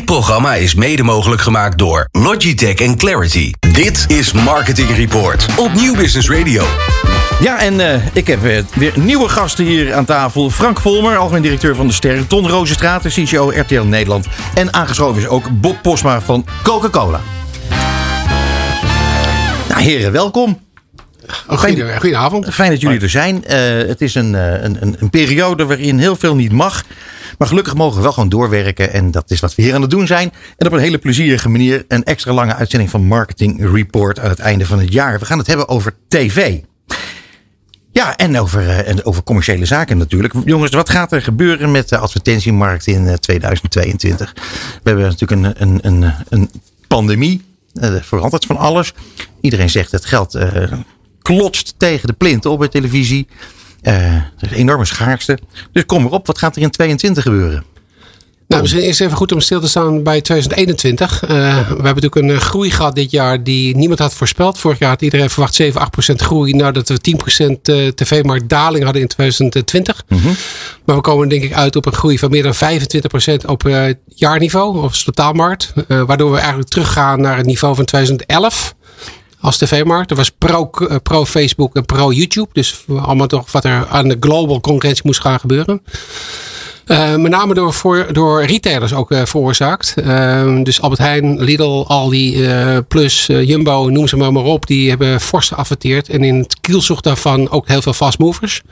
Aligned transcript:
Dit 0.00 0.08
programma 0.08 0.54
is 0.54 0.74
mede 0.74 1.02
mogelijk 1.02 1.42
gemaakt 1.42 1.78
door 1.78 2.08
Logitech 2.12 2.74
en 2.74 2.96
Clarity. 2.96 3.52
Dit 3.72 4.04
is 4.08 4.32
Marketing 4.32 4.96
Report 4.96 5.46
op 5.56 5.72
Nieuw 5.74 5.94
Business 5.94 6.30
Radio. 6.30 6.64
Ja, 7.40 7.58
en 7.58 7.74
uh, 7.74 8.06
ik 8.12 8.26
heb 8.26 8.44
uh, 8.44 8.62
weer 8.74 8.92
nieuwe 8.98 9.28
gasten 9.28 9.64
hier 9.64 9.94
aan 9.94 10.04
tafel. 10.04 10.50
Frank 10.50 10.80
Volmer, 10.80 11.16
algemeen 11.16 11.42
directeur 11.42 11.74
van 11.74 11.86
de 11.86 11.92
Sterren. 11.92 12.26
Ton 12.26 12.48
Rozenstraat, 12.48 13.02
de 13.02 13.08
CCO 13.08 13.52
RTL 13.54 13.80
Nederland. 13.80 14.26
En 14.54 14.72
aangeschoven 14.72 15.22
is 15.22 15.28
ook 15.28 15.60
Bob 15.60 15.82
Posma 15.82 16.20
van 16.20 16.46
Coca-Cola. 16.62 17.20
Nou, 19.68 19.82
heren, 19.82 20.12
welkom. 20.12 20.58
Oh, 21.46 21.58
goedenavond. 21.58 22.54
Fijn 22.54 22.70
dat 22.70 22.80
jullie 22.80 23.00
er 23.00 23.10
zijn. 23.10 23.44
Uh, 23.46 23.54
het 23.88 24.00
is 24.00 24.14
een, 24.14 24.32
een, 24.64 24.76
een, 24.80 24.96
een 24.98 25.10
periode 25.10 25.66
waarin 25.66 25.98
heel 25.98 26.16
veel 26.16 26.34
niet 26.34 26.52
mag. 26.52 26.84
Maar 27.40 27.48
gelukkig 27.48 27.74
mogen 27.74 27.96
we 27.96 28.02
wel 28.02 28.12
gewoon 28.12 28.28
doorwerken. 28.28 28.92
En 28.92 29.10
dat 29.10 29.30
is 29.30 29.40
wat 29.40 29.54
we 29.54 29.62
hier 29.62 29.74
aan 29.74 29.80
het 29.80 29.90
doen 29.90 30.06
zijn. 30.06 30.32
En 30.56 30.66
op 30.66 30.72
een 30.72 30.78
hele 30.78 30.98
plezierige 30.98 31.48
manier 31.48 31.84
een 31.88 32.04
extra 32.04 32.32
lange 32.32 32.54
uitzending 32.54 32.90
van 32.90 33.04
Marketing 33.04 33.72
Report 33.72 34.18
aan 34.18 34.28
het 34.28 34.38
einde 34.38 34.66
van 34.66 34.78
het 34.78 34.92
jaar. 34.92 35.18
We 35.18 35.24
gaan 35.24 35.38
het 35.38 35.46
hebben 35.46 35.68
over 35.68 35.94
tv. 36.08 36.58
Ja, 37.92 38.16
en 38.16 38.38
over, 38.38 38.68
en 38.68 39.04
over 39.04 39.22
commerciële 39.22 39.64
zaken 39.64 39.98
natuurlijk. 39.98 40.34
Jongens, 40.44 40.70
wat 40.70 40.90
gaat 40.90 41.12
er 41.12 41.22
gebeuren 41.22 41.70
met 41.70 41.88
de 41.88 41.98
advertentiemarkt 41.98 42.86
in 42.86 43.18
2022? 43.20 44.32
We 44.82 44.90
hebben 44.90 45.04
natuurlijk 45.04 45.58
een, 45.58 45.62
een, 45.62 45.78
een, 45.82 46.14
een 46.28 46.50
pandemie. 46.88 47.42
Uh, 47.74 47.94
verandert 48.00 48.46
van 48.46 48.56
alles. 48.56 48.92
Iedereen 49.40 49.70
zegt 49.70 49.92
het 49.92 50.04
geld 50.04 50.38
klotst 51.22 51.74
tegen 51.76 52.06
de 52.06 52.12
plint 52.12 52.46
op 52.46 52.58
bij 52.58 52.68
televisie. 52.68 53.26
Uh, 53.82 54.14
er 54.14 54.32
is 54.40 54.50
een 54.50 54.56
enorme 54.56 54.84
schaarste. 54.84 55.38
Dus 55.72 55.86
kom 55.86 56.04
erop, 56.04 56.26
wat 56.26 56.38
gaat 56.38 56.56
er 56.56 56.62
in 56.62 56.70
2022 56.70 57.22
gebeuren? 57.22 57.64
Nou, 58.50 58.62
misschien 58.62 58.82
eerst 58.82 59.00
even 59.00 59.16
goed 59.16 59.32
om 59.32 59.40
stil 59.40 59.60
te 59.60 59.68
staan 59.68 60.02
bij 60.02 60.20
2021. 60.20 61.22
Uh, 61.22 61.28
we 61.28 61.38
hebben 61.38 61.84
natuurlijk 61.84 62.14
een 62.14 62.40
groei 62.40 62.70
gehad 62.70 62.94
dit 62.94 63.10
jaar 63.10 63.42
die 63.42 63.76
niemand 63.76 63.98
had 63.98 64.14
voorspeld. 64.14 64.58
Vorig 64.58 64.78
jaar 64.78 64.90
had 64.90 65.02
iedereen 65.02 65.30
verwacht 65.30 65.54
7, 65.54 65.80
8 65.80 65.90
procent 65.90 66.20
groei. 66.20 66.52
Nadat 66.52 66.88
we 66.88 66.98
10 66.98 67.16
procent 67.16 67.64
tv-marktdaling 67.94 68.84
hadden 68.84 69.02
in 69.02 69.08
2020. 69.08 70.04
Mm 70.08 70.18
-hmm. 70.18 70.34
Maar 70.84 70.96
we 70.96 71.02
komen 71.02 71.28
denk 71.28 71.42
ik 71.42 71.52
uit 71.52 71.76
op 71.76 71.86
een 71.86 71.92
groei 71.92 72.18
van 72.18 72.30
meer 72.30 72.42
dan 72.42 72.54
25 72.54 73.10
procent 73.10 73.46
op 73.46 73.64
uh, 73.66 73.84
jaarniveau. 74.06 74.82
Of 74.82 75.02
totaalmarkt. 75.02 75.72
Uh, 75.88 76.02
waardoor 76.02 76.30
we 76.30 76.38
eigenlijk 76.38 76.68
teruggaan 76.68 77.20
naar 77.20 77.36
het 77.36 77.46
niveau 77.46 77.74
van 77.74 77.84
2011 77.84 78.74
als 79.40 79.56
tv-markt. 79.56 80.10
Er 80.10 80.16
was 80.16 80.30
pro, 80.30 80.70
pro 81.02 81.24
Facebook 81.24 81.76
en 81.76 81.84
pro 81.84 82.12
YouTube. 82.12 82.48
Dus 82.52 82.84
allemaal 82.88 83.26
toch 83.26 83.52
wat 83.52 83.64
er 83.64 83.86
aan 83.90 84.08
de 84.08 84.16
global 84.20 84.60
concurrentie 84.60 85.06
moest 85.06 85.20
gaan 85.20 85.40
gebeuren. 85.40 85.82
Uh, 86.86 87.16
met 87.16 87.30
name 87.30 87.54
door, 87.54 87.72
voor, 87.72 88.06
door 88.12 88.44
retailers 88.44 88.92
ook 88.94 89.12
uh, 89.12 89.24
veroorzaakt. 89.24 89.94
Uh, 89.96 90.62
dus 90.62 90.80
Albert 90.80 91.00
Heijn, 91.00 91.40
Lidl, 91.42 91.84
Aldi, 91.86 92.48
Plus, 92.88 93.26
Jumbo, 93.26 93.88
noem 93.88 94.08
ze 94.08 94.16
maar, 94.16 94.32
maar 94.32 94.42
op. 94.42 94.66
Die 94.66 94.88
hebben 94.88 95.20
fors 95.20 95.48
geadverteerd. 95.48 96.08
En 96.08 96.24
in 96.24 96.38
het 96.38 96.56
kielzocht 96.60 97.04
daarvan 97.04 97.50
ook 97.50 97.68
heel 97.68 97.82
veel 97.82 97.92
fast 97.92 98.18
movers. 98.18 98.62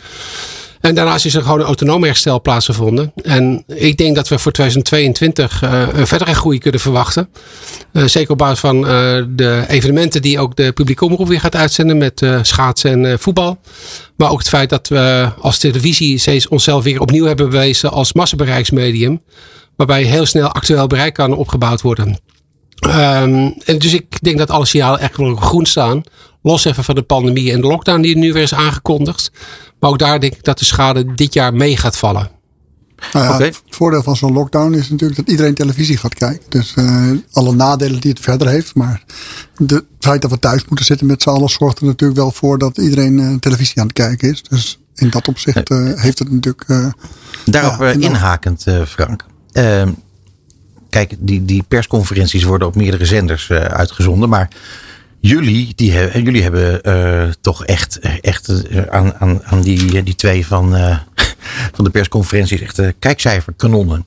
En 0.80 0.94
daarnaast 0.94 1.24
is 1.24 1.34
er 1.34 1.42
gewoon 1.42 1.60
een 1.60 1.66
autonoom 1.66 2.04
herstel 2.04 2.40
plaatsgevonden. 2.40 3.12
En 3.22 3.64
ik 3.66 3.96
denk 3.96 4.16
dat 4.16 4.28
we 4.28 4.38
voor 4.38 4.52
2022 4.52 5.62
uh, 5.62 5.82
een 5.92 6.06
verdere 6.06 6.34
groei 6.34 6.58
kunnen 6.58 6.80
verwachten. 6.80 7.28
Uh, 7.92 8.04
zeker 8.04 8.30
op 8.30 8.38
basis 8.38 8.58
van 8.58 8.76
uh, 8.76 9.24
de 9.28 9.64
evenementen 9.68 10.22
die 10.22 10.38
ook 10.38 10.56
de 10.56 10.72
publieke 10.72 11.04
omroep 11.04 11.28
weer 11.28 11.40
gaat 11.40 11.56
uitzenden 11.56 11.98
met 11.98 12.26
schaatsen 12.42 13.04
en 13.04 13.18
voetbal. 13.18 13.58
Maar 14.16 14.30
ook 14.30 14.38
het 14.38 14.48
feit 14.48 14.70
dat 14.70 14.88
we 14.88 15.30
als 15.40 15.58
televisie 15.58 16.18
steeds 16.18 16.48
onszelf 16.48 16.84
weer 16.84 17.00
opnieuw 17.00 17.24
hebben 17.24 17.50
bewezen 17.50 17.90
als 17.90 18.12
massabereiksmedium. 18.12 19.22
Waarbij 19.76 20.02
heel 20.02 20.26
snel 20.26 20.48
actueel 20.48 20.86
bereik 20.86 21.14
kan 21.14 21.34
opgebouwd 21.34 21.80
worden. 21.80 22.18
En 22.78 23.54
dus 23.78 23.92
ik 23.92 24.22
denk 24.22 24.38
dat 24.38 24.50
alle 24.50 24.66
signalen 24.66 25.00
echt 25.00 25.16
wel 25.16 25.36
groen 25.36 25.66
staan. 25.66 26.02
Los 26.42 26.64
even 26.64 26.84
van 26.84 26.94
de 26.94 27.02
pandemie 27.02 27.52
en 27.52 27.60
de 27.60 27.66
lockdown 27.66 28.00
die 28.00 28.16
nu 28.16 28.32
weer 28.32 28.42
is 28.42 28.54
aangekondigd. 28.54 29.30
Maar 29.80 29.90
ook 29.90 29.98
daar 29.98 30.20
denk 30.20 30.34
ik 30.34 30.44
dat 30.44 30.58
de 30.58 30.64
schade 30.64 31.14
dit 31.14 31.34
jaar 31.34 31.54
mee 31.54 31.76
gaat 31.76 31.98
vallen. 31.98 32.30
Nou 33.12 33.26
ja, 33.26 33.34
okay. 33.34 33.46
Het 33.46 33.62
voordeel 33.68 34.02
van 34.02 34.16
zo'n 34.16 34.32
lockdown 34.32 34.74
is 34.74 34.88
natuurlijk 34.88 35.18
dat 35.18 35.28
iedereen 35.28 35.54
televisie 35.54 35.96
gaat 35.96 36.14
kijken. 36.14 36.44
Dus 36.48 36.74
uh, 36.78 37.10
alle 37.32 37.52
nadelen 37.52 38.00
die 38.00 38.10
het 38.10 38.20
verder 38.20 38.48
heeft. 38.48 38.74
Maar 38.74 39.04
de, 39.56 39.74
het 39.74 39.84
feit 39.98 40.22
dat 40.22 40.30
we 40.30 40.38
thuis 40.38 40.64
moeten 40.64 40.86
zitten 40.86 41.06
met 41.06 41.22
z'n 41.22 41.28
allen 41.28 41.48
zorgt 41.48 41.78
er 41.78 41.84
natuurlijk 41.84 42.20
wel 42.20 42.30
voor 42.30 42.58
dat 42.58 42.78
iedereen 42.78 43.18
uh, 43.18 43.34
televisie 43.34 43.80
aan 43.80 43.86
het 43.86 43.96
kijken 43.96 44.30
is. 44.30 44.42
Dus 44.42 44.78
in 44.94 45.10
dat 45.10 45.28
opzicht 45.28 45.70
uh, 45.70 46.00
heeft 46.00 46.18
het 46.18 46.30
natuurlijk. 46.30 46.92
Daarop 47.44 47.80
ja, 47.80 47.90
inhakend, 47.90 48.64
Frank. 48.86 49.24
Ehm, 49.52 49.90
kijk, 50.90 51.14
die, 51.18 51.44
die 51.44 51.62
persconferenties 51.68 52.42
worden 52.44 52.68
op 52.68 52.76
meerdere 52.76 53.04
zenders 53.04 53.50
uitgezonden. 53.50 54.28
Maar 54.28 54.48
jullie, 55.20 55.72
die, 55.74 56.22
jullie 56.22 56.42
hebben 56.42 56.80
uh, 56.82 57.32
toch 57.40 57.64
echt, 57.64 57.98
echt 58.20 58.48
uh, 58.48 58.82
aan, 58.86 59.14
aan, 59.14 59.44
aan 59.44 59.60
die, 59.60 60.02
die 60.02 60.14
twee 60.14 60.46
van, 60.46 60.76
uh, 60.76 60.98
van 61.74 61.84
de 61.84 61.90
persconferenties 61.90 62.60
echt 62.60 62.80
kijkcijferkanonnen. 62.98 64.04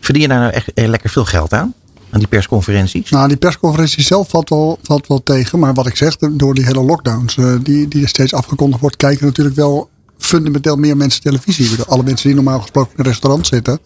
Verdien 0.00 0.22
je 0.22 0.28
daar 0.28 0.40
nou 0.40 0.52
echt 0.52 0.70
lekker 0.74 1.10
veel 1.10 1.24
geld 1.24 1.52
aan? 1.52 1.74
Aan 2.10 2.20
die 2.20 2.28
persconferenties? 2.28 3.10
Nou, 3.10 3.28
die 3.28 3.36
persconferenties 3.36 4.06
zelf 4.06 4.28
valt 4.28 4.48
wel, 4.48 4.78
valt 4.82 5.06
wel 5.06 5.22
tegen. 5.22 5.58
Maar 5.58 5.74
wat 5.74 5.86
ik 5.86 5.96
zeg, 5.96 6.16
door 6.16 6.54
die 6.54 6.64
hele 6.64 6.82
lockdowns 6.82 7.36
die, 7.62 7.88
die 7.88 8.02
er 8.02 8.08
steeds 8.08 8.34
afgekondigd 8.34 8.80
wordt, 8.80 8.96
kijken 8.96 9.26
natuurlijk 9.26 9.56
wel 9.56 9.90
fundamenteel 10.24 10.76
meer 10.76 10.96
mensen 10.96 11.22
televisie. 11.22 11.82
Alle 11.86 12.02
mensen 12.02 12.26
die 12.26 12.34
normaal 12.34 12.60
gesproken 12.60 12.92
in 12.92 12.98
een 12.98 13.10
restaurant 13.10 13.46
zitten, 13.46 13.78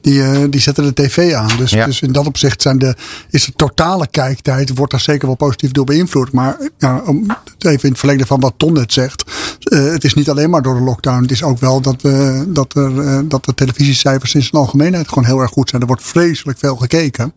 die, 0.00 0.14
uh, 0.14 0.44
die 0.50 0.60
zetten 0.60 0.84
de 0.84 0.92
tv 0.92 1.34
aan. 1.34 1.56
Dus, 1.56 1.70
ja. 1.70 1.86
dus 1.86 2.00
in 2.00 2.12
dat 2.12 2.26
opzicht 2.26 2.62
zijn 2.62 2.78
de, 2.78 2.94
is 3.30 3.44
de 3.44 3.52
totale 3.56 4.06
kijktijd, 4.06 4.76
wordt 4.76 4.92
daar 4.92 5.00
zeker 5.00 5.26
wel 5.26 5.36
positief 5.36 5.70
door 5.70 5.84
beïnvloed. 5.84 6.32
Maar 6.32 6.56
ja, 6.78 7.02
om, 7.06 7.26
even 7.58 7.82
in 7.82 7.88
het 7.88 7.98
verlengde 7.98 8.26
van 8.26 8.40
wat 8.40 8.54
Ton 8.56 8.72
net 8.72 8.92
zegt. 8.92 9.24
Uh, 9.64 9.92
het 9.92 10.04
is 10.04 10.14
niet 10.14 10.30
alleen 10.30 10.50
maar 10.50 10.62
door 10.62 10.74
de 10.74 10.80
lockdown. 10.80 11.22
Het 11.22 11.30
is 11.30 11.42
ook 11.42 11.58
wel 11.58 11.80
dat, 11.80 12.02
we, 12.02 12.44
dat, 12.48 12.76
er, 12.76 12.90
uh, 12.90 13.18
dat 13.24 13.44
de 13.44 13.54
televisiecijfers 13.54 14.34
in 14.34 14.42
zijn 14.42 14.62
algemeenheid 14.62 15.08
gewoon 15.08 15.24
heel 15.24 15.40
erg 15.40 15.50
goed 15.50 15.68
zijn. 15.68 15.82
Er 15.82 15.88
wordt 15.88 16.02
vreselijk 16.02 16.58
veel 16.58 16.76
gekeken. 16.76 17.32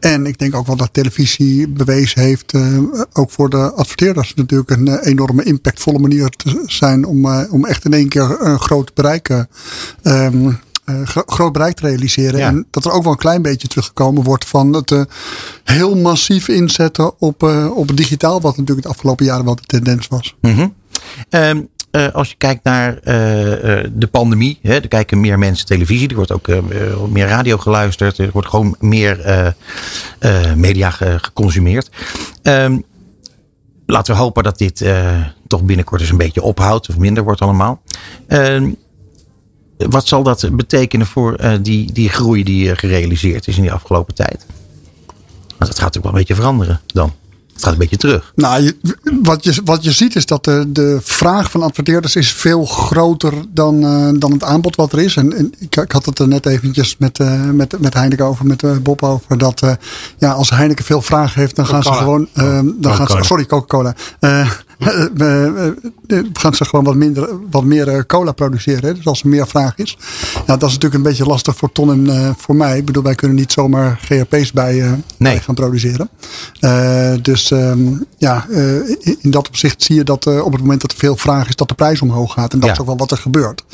En 0.00 0.26
ik 0.26 0.38
denk 0.38 0.54
ook 0.54 0.66
wel 0.66 0.76
dat 0.76 0.88
televisie 0.92 1.68
bewezen 1.68 2.20
heeft, 2.20 2.52
ook 3.12 3.30
voor 3.30 3.50
de 3.50 3.72
adverteerders 3.72 4.34
natuurlijk 4.34 4.70
een 4.70 4.98
enorme 4.98 5.42
impactvolle 5.42 5.98
manier 5.98 6.28
te 6.28 6.62
zijn 6.66 7.04
om, 7.04 7.26
om 7.50 7.64
echt 7.64 7.84
in 7.88 7.98
één 7.98 8.08
keer 8.08 8.36
een 8.40 8.60
groot 8.60 8.94
bereik, 8.94 9.46
um, 10.02 10.58
uh, 10.88 11.00
groot 11.04 11.52
bereik 11.52 11.76
te 11.76 11.86
realiseren. 11.86 12.38
Ja. 12.38 12.46
En 12.46 12.66
dat 12.70 12.84
er 12.84 12.90
ook 12.90 13.02
wel 13.02 13.12
een 13.12 13.18
klein 13.18 13.42
beetje 13.42 13.68
teruggekomen 13.68 14.22
wordt 14.22 14.44
van 14.44 14.72
het 14.72 14.90
uh, 14.90 15.02
heel 15.64 15.96
massief 15.96 16.48
inzetten 16.48 17.20
op, 17.20 17.42
uh, 17.42 17.76
op 17.76 17.96
digitaal, 17.96 18.40
wat 18.40 18.56
natuurlijk 18.56 18.86
de 18.86 18.92
afgelopen 18.92 19.24
jaren 19.24 19.44
wel 19.44 19.56
de 19.56 19.62
tendens 19.66 20.08
was. 20.08 20.34
Mm 20.40 20.54
-hmm. 20.54 20.74
um, 21.30 21.68
als 22.12 22.28
je 22.28 22.34
kijkt 22.38 22.64
naar 22.64 23.00
de 23.92 24.08
pandemie, 24.10 24.58
hè, 24.62 24.74
er 24.74 24.88
kijken 24.88 25.20
meer 25.20 25.38
mensen 25.38 25.66
televisie, 25.66 26.08
er 26.08 26.14
wordt 26.14 26.32
ook 26.32 26.48
meer 27.08 27.26
radio 27.26 27.58
geluisterd, 27.58 28.18
er 28.18 28.30
wordt 28.32 28.48
gewoon 28.48 28.76
meer 28.78 29.54
media 30.56 30.90
ge 30.90 31.18
geconsumeerd. 31.20 31.90
Um, 32.42 32.84
laten 33.90 34.14
we 34.14 34.20
hopen 34.20 34.42
dat 34.42 34.58
dit 34.58 34.80
uh, 34.80 35.26
toch 35.46 35.62
binnenkort 35.62 36.00
eens 36.00 36.10
een 36.10 36.16
beetje 36.16 36.42
ophoudt 36.42 36.88
of 36.88 36.98
minder 36.98 37.24
wordt 37.24 37.40
allemaal. 37.40 37.80
Uh, 38.28 38.72
wat 39.76 40.06
zal 40.06 40.22
dat 40.22 40.48
betekenen 40.52 41.06
voor 41.06 41.40
uh, 41.40 41.52
die, 41.62 41.92
die 41.92 42.08
groei 42.08 42.44
die 42.44 42.76
gerealiseerd 42.76 43.46
is 43.46 43.56
in 43.56 43.62
die 43.62 43.72
afgelopen 43.72 44.14
tijd? 44.14 44.46
Want 45.58 45.70
dat 45.70 45.78
gaat 45.78 45.96
ook 45.96 46.02
wel 46.02 46.12
een 46.12 46.18
beetje 46.18 46.34
veranderen 46.34 46.80
dan. 46.86 47.12
Het 47.58 47.66
gaat 47.66 47.76
een 47.76 47.88
beetje 47.88 47.96
terug. 47.96 48.32
Nou, 48.34 48.62
je, 48.62 48.76
wat, 49.22 49.44
je, 49.44 49.60
wat 49.64 49.84
je 49.84 49.92
ziet 49.92 50.16
is 50.16 50.26
dat 50.26 50.44
de, 50.44 50.64
de 50.68 50.98
vraag 51.02 51.50
van 51.50 51.62
adverteerders 51.62 52.16
is 52.16 52.32
veel 52.32 52.64
groter 52.64 53.32
dan, 53.48 53.84
uh, 53.84 54.08
dan 54.14 54.32
het 54.32 54.42
aanbod 54.42 54.76
wat 54.76 54.92
er 54.92 54.98
is. 54.98 55.16
En, 55.16 55.36
en 55.36 55.52
ik, 55.58 55.76
ik, 55.76 55.92
had 55.92 56.06
het 56.06 56.18
er 56.18 56.28
net 56.28 56.46
eventjes 56.46 56.96
met, 56.98 57.18
uh, 57.18 57.44
met, 57.44 57.80
met 57.80 57.94
Heineken 57.94 58.24
over, 58.24 58.46
met 58.46 58.62
uh, 58.62 58.76
Bob 58.76 59.02
over. 59.02 59.38
Dat 59.38 59.62
ja, 60.18 60.32
als 60.32 60.50
Heineken 60.50 60.84
veel 60.84 61.02
vragen 61.02 61.40
heeft, 61.40 61.56
dan 61.56 61.66
gaan 61.66 61.82
ze 61.82 61.92
gewoon. 61.92 62.28
dan 62.74 62.94
gaan 62.94 63.06
ze, 63.06 63.18
sorry, 63.20 63.46
Coca-Cola. 63.46 63.94
Gaan 66.32 66.54
ze 66.54 66.64
gewoon 66.64 66.84
wat, 66.84 66.94
minder, 66.94 67.28
wat 67.50 67.64
meer 67.64 68.06
cola 68.06 68.32
produceren. 68.32 68.84
Hè? 68.84 68.94
Dus 68.94 69.06
als 69.06 69.22
er 69.22 69.28
meer 69.28 69.46
vraag 69.46 69.76
is. 69.76 69.98
Ja, 70.46 70.56
dat 70.56 70.68
is 70.68 70.74
natuurlijk 70.74 70.94
een 70.94 71.02
beetje 71.02 71.24
lastig 71.24 71.56
voor 71.56 71.72
Ton 71.72 72.08
en 72.08 72.34
voor 72.38 72.56
mij. 72.56 72.78
Ik 72.78 72.84
bedoel, 72.84 73.02
wij 73.02 73.14
kunnen 73.14 73.36
niet 73.36 73.52
zomaar 73.52 73.98
GHP's 74.02 74.52
bij, 74.52 74.74
nee. 74.74 75.02
bij 75.16 75.40
gaan 75.40 75.54
produceren. 75.54 76.08
dus 77.22 77.50
um, 77.50 78.06
ja, 78.18 78.46
in 79.20 79.30
dat 79.30 79.48
opzicht 79.48 79.82
zie 79.82 79.96
je 79.96 80.04
dat 80.04 80.26
op 80.26 80.52
het 80.52 80.60
moment 80.60 80.80
dat 80.80 80.92
er 80.92 80.98
veel 80.98 81.16
vraag 81.16 81.48
is, 81.48 81.56
dat 81.56 81.68
de 81.68 81.74
prijs 81.74 82.02
omhoog 82.02 82.32
gaat. 82.32 82.52
En 82.52 82.58
dat 82.58 82.68
ja. 82.68 82.74
is 82.74 82.80
ook 82.80 82.86
wel 82.86 82.96
wat 82.96 83.10
er 83.10 83.18
gebeurt. 83.18 83.64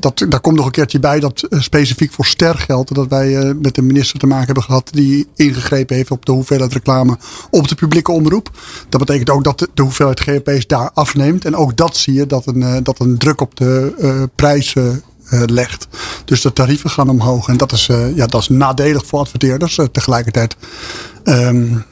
Dat, 0.00 0.24
daar 0.28 0.40
komt 0.40 0.56
nog 0.56 0.66
een 0.66 0.72
keertje 0.72 1.00
bij 1.00 1.20
dat 1.20 1.46
specifiek 1.50 2.12
voor 2.12 2.26
ster 2.26 2.58
geldt. 2.58 2.94
Dat 2.94 3.08
wij 3.08 3.54
met 3.54 3.74
de 3.74 3.82
minister 3.82 4.18
te 4.18 4.26
maken 4.26 4.46
hebben 4.46 4.64
gehad 4.64 4.90
die 4.92 5.26
ingegrepen 5.36 5.96
heeft 5.96 6.10
op 6.10 6.26
de 6.26 6.32
hoeveelheid 6.32 6.72
reclame 6.72 7.18
op 7.50 7.68
de 7.68 7.74
publieke 7.74 8.12
omroep. 8.12 8.50
Dat 8.88 9.00
betekent 9.00 9.30
ook 9.30 9.44
dat 9.44 9.58
de, 9.58 9.68
de 9.74 9.82
hoeveelheid 9.82 10.00
GP's 10.10 10.66
daar 10.66 10.90
afneemt. 10.94 11.44
En 11.44 11.56
ook 11.56 11.76
dat 11.76 11.96
zie 11.96 12.14
je 12.14 12.26
dat 12.26 12.46
een, 12.46 12.82
dat 12.82 13.00
een 13.00 13.18
druk 13.18 13.40
op 13.40 13.56
de 13.56 14.28
prijs 14.34 14.74
legt. 15.46 15.88
Dus 16.24 16.40
de 16.40 16.52
tarieven 16.52 16.90
gaan 16.90 17.08
omhoog. 17.08 17.48
En 17.48 17.56
dat 17.56 17.72
is, 17.72 17.86
ja, 18.14 18.26
dat 18.26 18.40
is 18.40 18.48
nadelig 18.48 19.06
voor 19.06 19.18
adverteerders. 19.18 19.78
tegelijkertijd 19.92 20.56
um, 21.24 21.84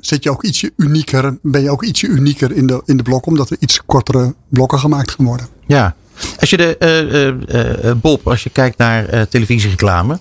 zit 0.00 0.22
je 0.22 0.30
ook 0.30 0.44
ietsje 0.44 0.72
unieker, 0.76 1.38
ben 1.42 1.62
je 1.62 1.70
ook 1.70 1.82
ietsje 1.82 2.06
unieker 2.06 2.52
in 2.52 2.66
de, 2.66 2.82
in 2.84 2.96
de 2.96 3.02
blokken, 3.02 3.32
omdat 3.32 3.50
er 3.50 3.56
iets 3.60 3.80
kortere 3.86 4.34
blokken 4.48 4.78
gemaakt 4.78 5.10
gaan 5.10 5.26
worden. 5.26 5.46
Ja, 5.66 5.94
als 6.40 6.50
je 6.50 6.56
de, 6.56 7.96
Bob, 8.00 8.28
als 8.28 8.42
je 8.42 8.50
kijkt 8.50 8.78
naar 8.78 9.28
televisiereclame, 9.28 10.18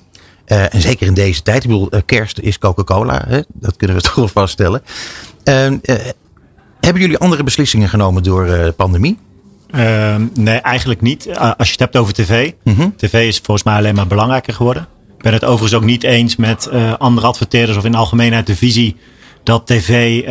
uh, 0.47 0.74
en 0.74 0.81
zeker 0.81 1.07
in 1.07 1.13
deze 1.13 1.41
tijd. 1.41 1.63
Ik 1.63 1.69
bedoel, 1.69 1.89
kerst 2.06 2.39
is 2.39 2.57
Coca-Cola. 2.57 3.44
Dat 3.53 3.77
kunnen 3.77 3.97
we 3.97 4.03
toch 4.07 4.15
wel 4.15 4.27
vaststellen. 4.27 4.81
Hebben 6.88 7.06
jullie 7.06 7.18
andere 7.18 7.44
beslissingen 7.44 7.89
genomen 7.89 8.24
door 8.24 8.45
de 8.45 8.74
pandemie? 8.75 9.18
Ehm, 9.72 10.25
nee, 10.34 10.57
eigenlijk 10.57 11.01
niet. 11.01 11.38
als 11.38 11.68
je 11.68 11.72
het 11.72 11.80
hebt 11.80 11.98
over 11.98 12.13
tv. 12.13 12.51
Mhm. 12.63 12.89
TV 12.95 13.28
is 13.28 13.38
volgens 13.44 13.66
mij 13.66 13.75
alleen 13.75 13.95
maar 13.95 14.07
belangrijker 14.07 14.54
geworden. 14.54 14.88
Ik 15.18 15.24
ben 15.24 15.34
het 15.34 15.44
overigens 15.44 15.74
ook 15.74 15.84
niet 15.84 16.04
eens 16.04 16.36
met 16.36 16.69
andere 16.98 17.28
adverteerders 17.28 17.78
of 17.78 17.86
in 17.86 17.95
algemeenheid 17.95 18.48
de 18.48 18.56
visie 18.56 18.95
dat 19.44 19.68
tv, 19.68 20.22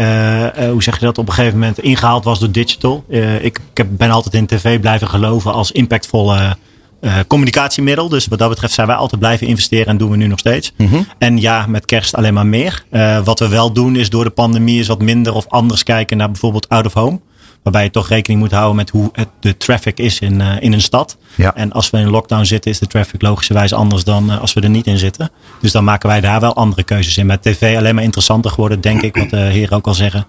hoe 0.70 0.82
zeg 0.82 0.98
je 0.98 1.04
dat, 1.04 1.18
op 1.18 1.28
een 1.28 1.34
gegeven 1.34 1.58
moment 1.58 1.78
ingehaald 1.78 2.24
was 2.24 2.38
door 2.38 2.50
digital. 2.50 3.04
ik, 3.40 3.60
ik 3.74 3.96
ben 3.96 4.10
altijd 4.10 4.34
in 4.34 4.46
tv 4.46 4.80
blijven 4.80 5.08
geloven 5.08 5.52
als 5.52 5.72
impactvolle 5.72 6.56
uh, 7.00 7.18
communicatiemiddel. 7.26 8.08
Dus 8.08 8.26
wat 8.26 8.38
dat 8.38 8.48
betreft 8.48 8.72
zijn 8.72 8.86
wij 8.86 8.96
altijd 8.96 9.20
blijven 9.20 9.46
investeren 9.46 9.86
en 9.86 9.96
doen 9.96 10.10
we 10.10 10.16
nu 10.16 10.26
nog 10.26 10.38
steeds. 10.38 10.72
Mhm. 10.76 11.02
En 11.18 11.40
ja, 11.40 11.66
met 11.66 11.84
kerst 11.84 12.14
alleen 12.14 12.34
maar 12.34 12.46
meer. 12.46 12.84
Uh, 12.90 13.24
wat 13.24 13.38
we 13.38 13.48
wel 13.48 13.72
doen 13.72 13.96
is 13.96 14.10
door 14.10 14.24
de 14.24 14.30
pandemie 14.30 14.80
is 14.80 14.86
wat 14.86 15.02
minder 15.02 15.34
of 15.34 15.46
anders 15.48 15.82
kijken 15.82 16.16
naar 16.16 16.30
bijvoorbeeld 16.30 16.68
out 16.68 16.86
of 16.86 16.92
home. 16.92 17.20
Waarbij 17.62 17.84
je 17.84 17.90
toch 17.90 18.08
rekening 18.08 18.40
moet 18.40 18.50
houden 18.50 18.76
met 18.76 18.90
hoe 18.90 19.08
het, 19.12 19.28
de 19.40 19.56
traffic 19.56 19.98
is 19.98 20.18
in, 20.20 20.40
uh, 20.40 20.52
in 20.60 20.72
een 20.72 20.80
stad. 20.80 21.16
Ja. 21.34 21.54
En 21.54 21.72
als 21.72 21.90
we 21.90 21.98
in 21.98 22.10
lockdown 22.10 22.44
zitten, 22.44 22.70
is 22.70 22.78
de 22.78 22.86
traffic 22.86 23.22
logischerwijs 23.22 23.72
anders 23.72 24.04
dan 24.04 24.40
als 24.40 24.52
we 24.52 24.60
er 24.60 24.70
niet 24.70 24.86
in 24.86 24.98
zitten. 24.98 25.30
Dus 25.60 25.72
dan 25.72 25.84
maken 25.84 26.08
wij 26.08 26.20
daar 26.20 26.40
wel 26.40 26.54
andere 26.54 26.82
keuzes 26.82 27.18
in. 27.18 27.26
Met 27.26 27.42
tv 27.42 27.76
alleen 27.76 27.94
maar 27.94 28.04
interessanter 28.04 28.50
geworden, 28.50 28.80
denk 28.80 29.02
ik, 29.02 29.16
wat 29.16 29.30
de 29.30 29.36
heren 29.36 29.76
ook 29.76 29.86
al 29.86 29.94
zeggen, 29.94 30.26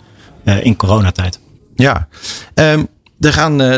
in 0.61 0.75
coronatijd. 0.75 1.39
Ja, 1.75 2.07
um, 2.53 2.87
er 3.19 3.33
gaan, 3.33 3.61
uh, 3.61 3.77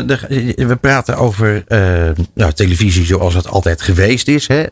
we 0.56 0.78
praten 0.80 1.16
over 1.16 1.64
uh, 1.68 2.24
nou, 2.34 2.52
televisie 2.52 3.04
zoals 3.04 3.34
het 3.34 3.48
altijd 3.48 3.82
geweest 3.82 4.28
is. 4.28 4.48
Hè? 4.48 4.64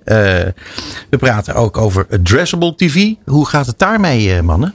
We 1.11 1.19
praten 1.19 1.55
ook 1.55 1.77
over 1.77 2.07
addressable 2.11 2.75
TV. 2.75 3.13
Hoe 3.25 3.47
gaat 3.47 3.67
het 3.67 3.79
daarmee, 3.79 4.43
mannen? 4.43 4.75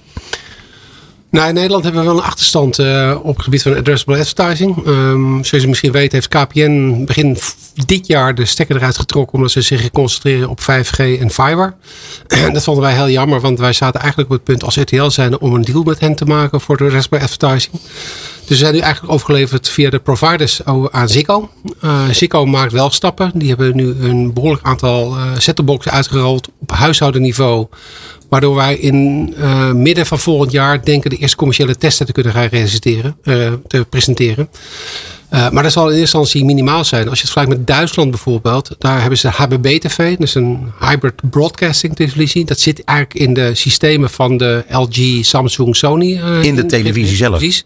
Nou, 1.33 1.47
in 1.47 1.53
Nederland 1.53 1.83
hebben 1.83 2.01
we 2.01 2.07
wel 2.07 2.17
een 2.17 2.23
achterstand 2.23 2.79
op 3.21 3.35
het 3.35 3.43
gebied 3.43 3.61
van 3.61 3.75
addressable 3.77 4.19
advertising. 4.19 4.87
Um, 4.87 5.43
zoals 5.43 5.63
je 5.63 5.69
misschien 5.69 5.91
weet 5.91 6.11
heeft 6.11 6.27
KPN 6.27 7.03
begin 7.05 7.37
dit 7.85 8.07
jaar 8.07 8.35
de 8.35 8.45
stekker 8.45 8.75
eruit 8.75 8.97
getrokken 8.97 9.35
omdat 9.35 9.51
ze 9.51 9.61
zich 9.61 9.91
concentreren 9.91 10.49
op 10.49 10.59
5G 10.61 10.97
en 10.97 11.29
fiber. 11.29 11.75
dat 12.53 12.63
vonden 12.63 12.83
wij 12.83 12.93
heel 12.93 13.09
jammer, 13.09 13.41
want 13.41 13.59
wij 13.59 13.73
zaten 13.73 13.99
eigenlijk 13.99 14.29
op 14.29 14.35
het 14.35 14.45
punt 14.45 14.63
als 14.63 14.75
RTL 14.75 15.09
zijn 15.09 15.39
om 15.39 15.53
een 15.53 15.61
deal 15.61 15.83
met 15.83 15.99
hen 15.99 16.15
te 16.15 16.25
maken 16.25 16.61
voor 16.61 16.77
de 16.77 16.83
addressable 16.83 17.19
advertising. 17.19 17.81
Dus 18.39 18.47
we 18.47 18.55
zijn 18.55 18.73
nu 18.73 18.79
eigenlijk 18.79 19.13
overgeleverd 19.13 19.69
via 19.69 19.89
de 19.89 19.99
providers 19.99 20.61
aan 20.91 21.09
Ziggo. 21.09 21.49
Uh, 21.81 22.09
Ziggo 22.09 22.45
maakt 22.45 22.71
wel 22.71 22.89
stappen. 22.89 23.31
Die 23.33 23.49
hebben 23.49 23.75
nu 23.75 23.95
een 23.99 24.33
behoorlijk 24.33 24.65
aantal 24.65 25.17
uh, 25.17 25.93
uitgerold 25.93 26.49
op 26.59 26.71
huishoudenniveau. 26.71 27.67
Waardoor 28.33 28.55
wij 28.55 28.75
in 28.75 29.33
uh, 29.37 29.71
midden 29.71 30.05
van 30.05 30.19
volgend 30.19 30.51
jaar 30.51 30.85
denken 30.85 31.09
de 31.09 31.15
eerste 31.15 31.37
commerciële 31.37 31.75
testen 31.75 32.05
te 32.05 32.11
kunnen 32.11 32.33
gaan 32.33 32.49
presenteren. 32.49 33.15
te 33.67 33.85
presenteren. 33.89 34.49
Uh, 35.33 35.49
maar 35.49 35.63
dat 35.63 35.71
zal 35.71 35.83
in 35.83 35.97
eerste 35.97 36.17
instantie 36.17 36.45
minimaal 36.45 36.85
zijn. 36.85 37.09
Als 37.09 37.19
je 37.19 37.23
het 37.23 37.31
vergelijkt 37.31 37.57
met 37.57 37.67
Duitsland 37.67 38.09
bijvoorbeeld, 38.09 38.75
daar 38.77 38.99
hebben 38.99 39.17
ze 39.17 39.27
HBB-TV, 39.27 40.17
dus 40.17 40.35
een 40.35 40.71
hybrid 40.79 41.29
broadcasting 41.29 41.95
televisie. 41.95 42.45
Dat 42.45 42.59
zit 42.59 42.83
eigenlijk 42.83 43.19
in 43.19 43.33
de 43.33 43.55
systemen 43.55 44.09
van 44.09 44.37
de 44.37 44.63
LG, 44.69 45.25
Samsung, 45.25 45.75
Sony. 45.75 46.11
Uh, 46.11 46.43
in 46.43 46.55
de 46.55 46.65
televisie 46.65 47.15
zelf. 47.15 47.37
Precies. 47.37 47.65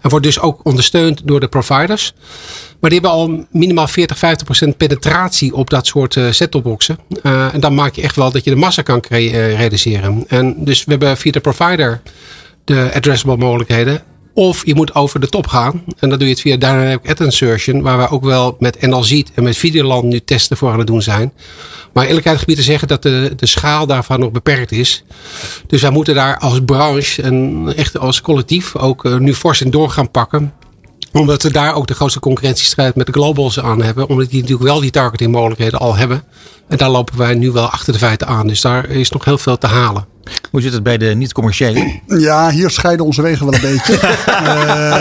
En 0.00 0.10
wordt 0.10 0.24
dus 0.24 0.40
ook 0.40 0.60
ondersteund 0.62 1.20
door 1.24 1.40
de 1.40 1.48
providers. 1.48 2.12
Maar 2.80 2.90
die 2.90 3.00
hebben 3.00 3.18
al 3.18 3.46
minimaal 3.50 3.88
40, 3.88 4.18
50 4.18 4.44
procent 4.46 4.76
penetratie 4.76 5.54
op 5.54 5.70
dat 5.70 5.86
soort 5.86 6.14
uh, 6.14 6.30
set-topboxen. 6.30 6.98
En 7.22 7.60
dan 7.60 7.74
maak 7.74 7.94
je 7.94 8.02
echt 8.02 8.16
wel 8.16 8.30
dat 8.30 8.44
je 8.44 8.50
de 8.50 8.56
massa 8.56 8.82
kan 8.82 9.04
realiseren. 9.08 10.24
En 10.28 10.54
dus 10.64 10.84
we 10.84 10.90
hebben 10.90 11.16
via 11.16 11.32
de 11.32 11.40
provider 11.40 12.00
de 12.64 12.90
addressable 12.94 13.36
mogelijkheden. 13.36 14.02
Of 14.36 14.66
je 14.66 14.74
moet 14.74 14.94
over 14.94 15.20
de 15.20 15.28
top 15.28 15.46
gaan. 15.46 15.82
En 15.98 16.08
dan 16.08 16.18
doe 16.18 16.28
je 16.28 16.32
het 16.32 16.40
via 16.40 16.56
Dynamic 16.56 17.10
Ad 17.10 17.20
Insertion. 17.20 17.82
Waar 17.82 17.98
we 17.98 18.08
ook 18.08 18.24
wel 18.24 18.56
met 18.58 18.80
NLZiet 18.80 19.30
en 19.34 19.42
met 19.42 19.56
Videoland 19.56 20.04
nu 20.04 20.20
testen 20.20 20.56
voor 20.56 20.70
aan 20.72 20.78
het 20.78 20.86
doen 20.86 21.02
zijn. 21.02 21.32
Maar 21.92 22.06
eerlijkheid 22.06 22.38
gebied 22.38 22.56
te 22.56 22.62
zeggen 22.62 22.88
dat 22.88 23.02
de, 23.02 23.32
de 23.36 23.46
schaal 23.46 23.86
daarvan 23.86 24.20
nog 24.20 24.30
beperkt 24.30 24.72
is. 24.72 25.04
Dus 25.66 25.80
wij 25.80 25.90
moeten 25.90 26.14
daar 26.14 26.38
als 26.38 26.60
branche 26.64 27.22
en 27.22 27.66
echt 27.76 27.98
als 27.98 28.20
collectief 28.20 28.76
ook 28.76 29.04
uh, 29.04 29.16
nu 29.16 29.34
fors 29.34 29.60
in 29.60 29.70
door 29.70 29.90
gaan 29.90 30.10
pakken 30.10 30.52
omdat 31.12 31.42
we 31.42 31.52
daar 31.52 31.74
ook 31.74 31.86
de 31.86 31.94
grootste 31.94 32.20
concurrentiestrijd 32.20 32.94
met 32.94 33.06
de 33.06 33.12
globals 33.12 33.60
aan 33.60 33.82
hebben. 33.82 34.08
Omdat 34.08 34.30
die 34.30 34.40
natuurlijk 34.40 34.68
wel 34.68 34.80
die 34.80 34.90
targeting 34.90 35.32
mogelijkheden 35.32 35.78
al 35.78 35.96
hebben. 35.96 36.24
En 36.68 36.76
daar 36.76 36.90
lopen 36.90 37.18
wij 37.18 37.34
nu 37.34 37.50
wel 37.50 37.68
achter 37.68 37.92
de 37.92 37.98
feiten 37.98 38.26
aan. 38.26 38.46
Dus 38.46 38.60
daar 38.60 38.90
is 38.90 39.10
nog 39.10 39.24
heel 39.24 39.38
veel 39.38 39.58
te 39.58 39.66
halen. 39.66 40.15
Hoe 40.50 40.60
zit 40.60 40.72
het 40.72 40.82
bij 40.82 40.98
de 40.98 41.06
niet-commerciële? 41.06 42.00
Ja, 42.06 42.50
hier 42.50 42.70
scheiden 42.70 43.06
onze 43.06 43.22
wegen 43.22 43.46
wel 43.46 43.54
een 43.54 43.60
beetje. 43.60 44.18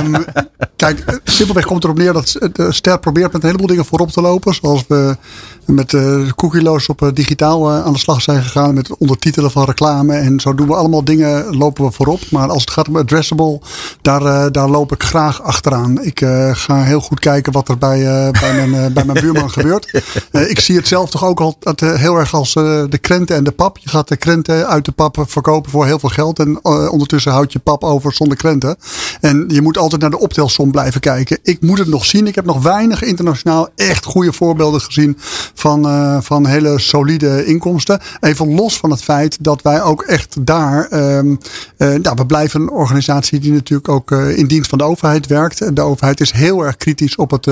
um, 0.05 0.25
kijk, 0.75 1.19
simpelweg 1.23 1.65
komt 1.65 1.83
erop 1.83 1.97
neer 1.97 2.13
dat 2.13 2.37
de 2.53 2.73
Ster 2.73 2.99
probeert 2.99 3.31
met 3.31 3.41
een 3.41 3.47
heleboel 3.47 3.67
dingen 3.67 3.85
voorop 3.85 4.11
te 4.11 4.21
lopen. 4.21 4.53
Zoals 4.53 4.83
we 4.87 5.17
met 5.65 5.93
uh, 5.93 6.31
cookieloos 6.31 6.87
op 6.87 7.01
uh, 7.01 7.09
digitaal 7.13 7.71
uh, 7.71 7.85
aan 7.85 7.93
de 7.93 7.99
slag 7.99 8.21
zijn 8.21 8.43
gegaan. 8.43 8.73
Met 8.73 8.87
het 8.87 8.97
ondertitelen 8.97 9.51
van 9.51 9.65
reclame. 9.65 10.15
En 10.15 10.39
zo 10.39 10.55
doen 10.55 10.67
we 10.67 10.75
allemaal 10.75 11.03
dingen, 11.03 11.57
lopen 11.57 11.85
we 11.85 11.91
voorop. 11.91 12.19
Maar 12.31 12.49
als 12.49 12.61
het 12.61 12.71
gaat 12.71 12.87
om 12.87 12.97
addressable, 12.97 13.59
daar, 14.01 14.51
daar 14.51 14.69
loop 14.69 14.91
ik 14.91 15.03
graag 15.03 15.41
achteraan. 15.41 16.03
Ik 16.03 16.19
ga 16.51 16.83
heel 16.83 17.01
goed 17.01 17.19
kijken 17.19 17.51
wat 17.51 17.69
er 17.69 17.77
bij, 17.77 18.31
bij, 18.31 18.67
mijn, 18.67 18.93
bij 18.93 19.05
mijn 19.05 19.21
buurman 19.21 19.51
gebeurt. 19.51 20.03
ik 20.31 20.59
zie 20.59 20.75
het 20.75 20.87
zelf 20.87 21.09
toch 21.09 21.25
ook 21.25 21.39
al 21.39 21.57
heel 21.77 22.15
erg 22.15 22.33
als 22.33 22.53
de 22.53 22.97
krenten 23.01 23.35
en 23.35 23.43
de 23.43 23.51
pap. 23.51 23.77
Je 23.77 23.89
gaat 23.89 24.07
de 24.07 24.17
krenten 24.17 24.67
uit 24.67 24.85
de 24.85 24.91
pap 24.91 25.14
verkopen 25.17 25.71
voor 25.71 25.85
heel 25.85 25.99
veel 25.99 26.09
geld. 26.09 26.39
En 26.39 26.59
uh, 26.63 26.91
ondertussen 26.91 27.31
houd 27.31 27.53
je 27.53 27.59
pap 27.59 27.83
over 27.83 28.13
zonder 28.13 28.37
krenten. 28.37 28.77
En 29.21 29.45
je 29.47 29.61
moet 29.61 29.77
altijd 29.77 30.01
naar 30.01 30.09
de 30.09 30.19
optelsom 30.19 30.71
blijven 30.71 31.01
kijken. 31.01 31.37
Ik 31.43 31.61
moet 31.61 31.77
het 31.77 31.87
nog 31.87 32.05
zien. 32.05 32.27
Ik 32.27 32.35
heb 32.35 32.45
nog 32.45 32.63
weinig 32.63 33.03
internationaal 33.03 33.69
echt 33.75 34.05
goede 34.05 34.33
voorbeelden 34.33 34.81
gezien 34.81 35.17
van, 35.53 35.87
uh, 35.87 36.17
van 36.21 36.45
hele 36.45 36.79
solide 36.79 37.45
inkomsten. 37.45 37.99
Even 38.19 38.55
los 38.55 38.77
van 38.77 38.91
het 38.91 39.03
feit 39.03 39.43
dat 39.43 39.61
wij 39.61 39.81
ook 39.81 40.01
echt 40.01 40.45
daar. 40.45 40.87
Um, 41.17 41.39
uh, 41.77 41.93
nou, 41.93 42.15
we 42.15 42.25
blijven 42.25 42.61
een 42.61 42.69
organisatie 42.69 43.39
die 43.39 43.51
natuurlijk 43.51 43.89
ook 43.89 44.11
in 44.11 44.47
dienst 44.47 44.69
van 44.69 44.77
de 44.77 44.83
overheid 44.83 45.27
werkt. 45.27 45.75
De 45.75 45.81
overheid 45.81 46.21
is 46.21 46.31
heel 46.31 46.65
erg 46.65 46.75
kritisch 46.75 47.15
op 47.15 47.31
het, 47.31 47.47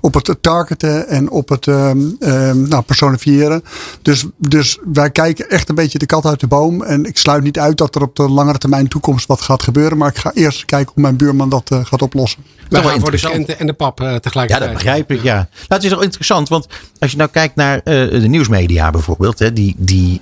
op 0.00 0.14
het 0.14 0.36
targeten 0.40 1.08
en 1.08 1.30
op 1.30 1.48
het 1.48 1.66
um, 1.66 2.16
nou, 2.68 2.82
personifiëren. 2.82 3.64
Dus, 4.02 4.26
dus 4.38 4.78
wij 4.92 5.10
kijken 5.10 5.50
echt 5.50 5.68
een 5.68 5.74
beetje 5.74 5.98
de 5.98 6.06
kat 6.06 6.26
uit 6.26 6.40
de 6.40 6.46
boom. 6.46 6.82
En 6.82 7.03
ik 7.06 7.18
sluit 7.18 7.42
niet 7.42 7.58
uit 7.58 7.76
dat 7.76 7.94
er 7.94 8.02
op 8.02 8.16
de 8.16 8.28
langere 8.28 8.58
termijn 8.58 8.88
toekomst 8.88 9.26
wat 9.26 9.40
gaat 9.40 9.62
gebeuren. 9.62 9.98
Maar 9.98 10.08
ik 10.08 10.16
ga 10.16 10.32
eerst 10.32 10.64
kijken 10.64 10.92
hoe 10.94 11.02
mijn 11.02 11.16
buurman 11.16 11.48
dat 11.48 11.70
uh, 11.72 11.84
gaat 11.84 12.02
oplossen. 12.02 12.44
We 12.68 12.76
gaan 12.76 13.00
voor 13.00 13.10
de 13.10 13.16
krenten 13.16 13.58
en 13.58 13.66
de 13.66 13.72
pap 13.72 14.00
uh, 14.00 14.14
tegelijkertijd. 14.14 14.48
Ja, 14.48 14.58
dat 14.58 14.82
begrijp 14.82 15.10
ik. 15.10 15.22
Ja. 15.22 15.34
Nou, 15.34 15.48
het 15.68 15.84
is 15.84 15.90
wel 15.90 16.02
interessant, 16.02 16.48
want 16.48 16.66
als 16.98 17.10
je 17.10 17.16
nou 17.16 17.30
kijkt 17.30 17.54
naar 17.54 17.76
uh, 17.76 17.82
de 18.10 18.28
nieuwsmedia 18.28 18.90
bijvoorbeeld, 18.90 19.38
hè, 19.38 19.52
die, 19.52 19.74
die 19.78 20.20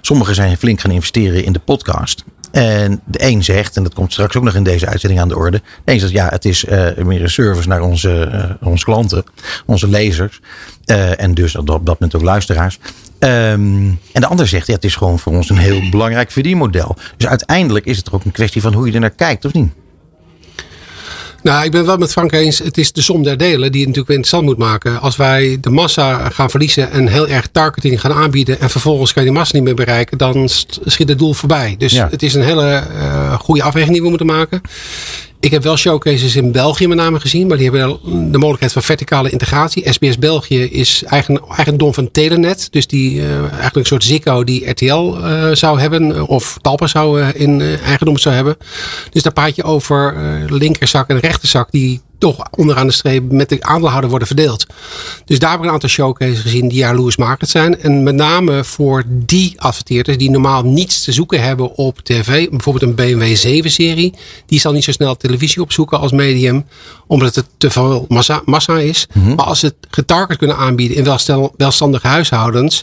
sommigen 0.00 0.34
zijn 0.34 0.56
flink 0.56 0.80
gaan 0.80 0.90
investeren 0.90 1.44
in 1.44 1.52
de 1.52 1.58
podcast. 1.58 2.24
En 2.52 3.00
de 3.04 3.24
een 3.24 3.44
zegt, 3.44 3.76
en 3.76 3.82
dat 3.82 3.94
komt 3.94 4.12
straks 4.12 4.36
ook 4.36 4.42
nog 4.42 4.54
in 4.54 4.62
deze 4.62 4.86
uitzending 4.86 5.20
aan 5.20 5.28
de 5.28 5.36
orde. 5.36 5.62
De 5.84 5.92
een 5.92 6.00
zegt, 6.00 6.12
ja, 6.12 6.28
het 6.28 6.44
is 6.44 6.64
uh, 6.64 6.96
meer 6.96 7.22
een 7.22 7.30
service 7.30 7.68
naar 7.68 7.80
onze, 7.80 8.30
uh, 8.32 8.68
onze 8.68 8.84
klanten, 8.84 9.24
onze 9.66 9.88
lezers. 9.88 10.40
Uh, 10.86 11.20
en 11.20 11.34
dus 11.34 11.56
op 11.56 11.66
dat 11.66 11.84
moment 11.84 12.14
ook 12.14 12.22
luisteraars. 12.22 12.78
Um, 13.18 13.98
en 14.12 14.20
de 14.20 14.26
ander 14.26 14.48
zegt, 14.48 14.66
ja, 14.66 14.74
het 14.74 14.84
is 14.84 14.96
gewoon 14.96 15.18
voor 15.18 15.32
ons 15.32 15.50
een 15.50 15.56
heel 15.56 15.88
belangrijk 15.90 16.30
verdienmodel. 16.30 16.96
Dus 17.16 17.28
uiteindelijk 17.28 17.86
is 17.86 17.96
het 17.96 18.06
er 18.06 18.14
ook 18.14 18.24
een 18.24 18.32
kwestie 18.32 18.62
van 18.62 18.72
hoe 18.72 18.86
je 18.86 18.92
er 18.92 19.00
naar 19.00 19.10
kijkt, 19.10 19.44
of 19.44 19.52
niet? 19.52 19.72
Nou, 21.42 21.64
ik 21.64 21.70
ben 21.70 21.86
wel 21.86 21.96
met 21.96 22.12
Frank 22.12 22.32
eens. 22.32 22.58
Het 22.58 22.78
is 22.78 22.92
de 22.92 23.02
som 23.02 23.22
der 23.22 23.36
delen 23.36 23.72
die 23.72 23.80
het 23.80 23.88
natuurlijk 23.88 24.08
interessant 24.08 24.44
moet 24.44 24.58
maken. 24.58 25.00
Als 25.00 25.16
wij 25.16 25.58
de 25.60 25.70
massa 25.70 26.28
gaan 26.28 26.50
verliezen 26.50 26.90
en 26.90 27.08
heel 27.08 27.28
erg 27.28 27.48
targeting 27.52 28.00
gaan 28.00 28.12
aanbieden. 28.12 28.60
en 28.60 28.70
vervolgens 28.70 29.12
kan 29.12 29.22
je 29.22 29.28
die 29.28 29.38
massa 29.38 29.54
niet 29.54 29.64
meer 29.64 29.74
bereiken. 29.74 30.18
dan 30.18 30.48
schiet 30.84 31.08
het 31.08 31.18
doel 31.18 31.34
voorbij. 31.34 31.74
Dus 31.78 31.92
ja. 31.92 32.08
het 32.10 32.22
is 32.22 32.34
een 32.34 32.42
hele 32.42 32.84
uh, 32.96 33.34
goede 33.34 33.62
afweging 33.62 33.92
die 33.92 34.02
we 34.02 34.08
moeten 34.08 34.26
maken. 34.26 34.60
Ik 35.42 35.50
heb 35.50 35.62
wel 35.62 35.76
showcases 35.76 36.36
in 36.36 36.52
België 36.52 36.88
met 36.88 36.96
name 36.96 37.20
gezien, 37.20 37.46
maar 37.46 37.56
die 37.56 37.70
hebben 37.70 37.98
de 38.04 38.38
mogelijkheid 38.38 38.72
van 38.72 38.82
verticale 38.82 39.30
integratie. 39.30 39.92
SBS 39.92 40.18
België 40.18 40.62
is 40.62 41.02
eigen, 41.06 41.40
eigendom 41.48 41.94
van 41.94 42.10
Telenet, 42.10 42.68
dus 42.70 42.86
die 42.86 43.14
uh, 43.14 43.38
eigenlijk 43.38 43.76
een 43.76 43.84
soort 43.84 44.04
Ziggo 44.04 44.44
die 44.44 44.70
RTL 44.70 45.16
eh, 45.16 45.48
zou 45.52 45.80
hebben 45.80 46.28
of 46.28 46.58
Talpa 46.60 46.86
zou 46.86 47.20
uh, 47.20 47.28
in 47.32 47.60
eigendom 47.60 48.18
zou 48.18 48.34
hebben. 48.34 48.56
Dus 49.10 49.22
daar 49.22 49.32
praat 49.32 49.56
je 49.56 49.62
over 49.62 50.16
linkerzak 50.48 51.08
en 51.08 51.18
rechterzak 51.18 51.70
die 51.70 52.00
toch 52.22 52.46
onderaan 52.50 52.86
de 52.86 52.92
streep 52.92 53.32
met 53.32 53.48
de 53.48 53.62
aandeelhouder 53.62 54.10
worden 54.10 54.26
verdeeld. 54.26 54.66
Dus 55.24 55.38
daar 55.38 55.50
heb 55.50 55.58
ik 55.58 55.64
een 55.64 55.72
aantal 55.72 55.88
showcases 55.88 56.40
gezien 56.40 56.68
die 56.68 56.78
jaloersmakend 56.78 57.50
zijn. 57.50 57.80
En 57.80 58.02
met 58.02 58.14
name 58.14 58.64
voor 58.64 59.04
die 59.08 59.60
adverteerders 59.60 60.16
die 60.16 60.30
normaal 60.30 60.62
niets 60.62 61.04
te 61.04 61.12
zoeken 61.12 61.42
hebben 61.42 61.74
op 61.74 61.98
tv. 61.98 62.48
Bijvoorbeeld 62.48 62.84
een 62.84 62.94
BMW 62.94 63.36
7-serie. 63.66 64.14
Die 64.46 64.60
zal 64.60 64.72
niet 64.72 64.84
zo 64.84 64.92
snel 64.92 65.16
televisie 65.16 65.62
opzoeken 65.62 66.00
als 66.00 66.12
medium. 66.12 66.64
Omdat 67.12 67.34
het 67.34 67.46
te 67.56 67.70
veel 67.70 68.04
massa, 68.08 68.42
massa 68.44 68.78
is. 68.78 69.06
Maar 69.36 69.44
als 69.44 69.60
ze 69.60 69.66
het 69.66 69.76
getarget 69.90 70.38
kunnen 70.38 70.56
aanbieden 70.56 70.96
in 70.96 71.04
welstel, 71.04 71.54
welstandige 71.56 72.06
huishoudens 72.06 72.82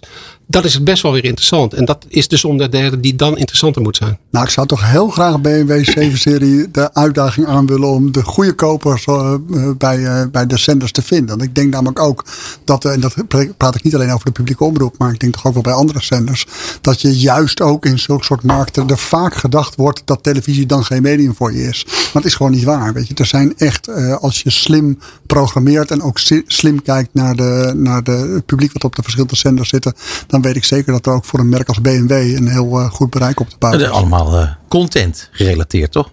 dat 0.52 0.66
is 0.66 0.74
het 0.74 0.84
best 0.84 1.04
wel 1.04 1.12
weer 1.12 1.26
interessant. 1.26 1.74
En 1.74 1.86
dat 1.86 2.06
is 2.08 2.28
de 2.28 2.38
som 2.38 2.58
der 2.58 2.72
derde 2.72 3.00
die 3.00 3.16
dan 3.16 3.38
interessanter 3.38 3.82
moet 3.82 3.96
zijn. 3.96 4.18
Nou, 4.32 4.46
ik 4.46 4.52
zou 4.52 4.68
toch 4.68 4.92
heel 4.92 5.10
graag 5.10 5.42
BMW 5.42 5.90
7-serie 6.00 6.72
de 6.72 6.94
uitdaging 6.94 7.48
aan 7.48 7.66
willen 7.66 7.90
om 7.90 8.12
de 8.12 8.24
goede 8.24 8.54
kopers 8.54 9.06
uh, 9.06 9.34
bij, 9.78 9.98
uh, 9.98 10.22
bij 10.32 10.46
de 10.48 10.58
zenders 10.58 10.92
te 10.92 11.02
vinden. 11.02 11.28
Want 11.28 11.42
ik 11.42 11.56
denk 11.56 11.74
namelijk 11.74 12.00
ook 12.00 12.26
dat, 12.64 12.86
en 12.86 13.00
dat 13.00 13.16
praat 13.58 13.76
ik 13.76 13.84
niet 13.84 13.96
alleen 13.96 14.12
over 14.12 14.26
de 14.26 14.32
publieke 14.32 14.64
omroep, 14.64 14.96
maar 14.98 15.14
ik 15.14 15.20
denk 15.20 15.34
toch 15.34 15.46
ook 15.46 15.54
wel 15.54 15.62
bij 15.62 15.74
andere 15.74 16.04
zenders, 16.04 16.46
dat 16.82 17.02
je 17.02 17.20
juist 17.20 17.62
ook 17.62 17.86
in 17.86 18.00
zulke 18.00 18.24
soort 18.24 18.44
markten 18.44 18.88
er 18.88 18.98
vaak 18.98 19.36
gedacht 19.36 19.76
wordt 19.76 20.02
dat 20.06 20.24
televisie 20.24 20.66
dan 20.66 20.86
geen 20.86 21.02
medium 21.02 21.36
voor 21.36 21.54
je 21.54 21.68
is. 21.68 21.86
Maar 21.86 22.10
het 22.14 22.26
is 22.26 22.36
gewoon 22.36 22.52
niet 22.52 22.64
waar. 22.64 22.94
Weet 22.94 23.08
je. 23.08 23.14
Er 23.14 23.26
zijn 23.26 23.58
echt, 23.58 23.90
uh, 23.90 24.19
als 24.20 24.42
je 24.42 24.50
slim 24.50 25.00
programmeert 25.26 25.92
en 25.92 26.02
ook 26.02 26.20
slim 26.48 26.82
kijkt 26.82 27.14
naar, 27.14 27.36
de, 27.36 27.74
naar 27.76 28.04
de, 28.04 28.12
het 28.12 28.46
publiek 28.46 28.74
wat 28.74 28.84
op 28.84 28.96
de 28.96 29.02
verschillende 29.02 29.36
zenders 29.36 29.70
zitten, 29.70 29.94
dan 30.28 30.42
weet 30.42 30.56
ik 30.56 30.64
zeker 30.64 30.92
dat 30.92 31.06
er 31.06 31.12
ook 31.12 31.26
voor 31.26 31.40
een 31.40 31.50
merk 31.50 31.68
als 31.68 31.82
BMW 31.82 32.12
een 32.12 32.48
heel 32.48 32.80
uh, 32.80 32.90
goed 32.90 33.10
bereik 33.10 33.40
op 33.40 33.50
te 33.50 33.56
bouwen 33.60 33.84
is. 33.84 33.90
Allemaal 33.90 34.42
uh, 34.42 34.50
content 34.68 35.30
gerelateerd, 35.32 35.92
toch? 35.92 36.12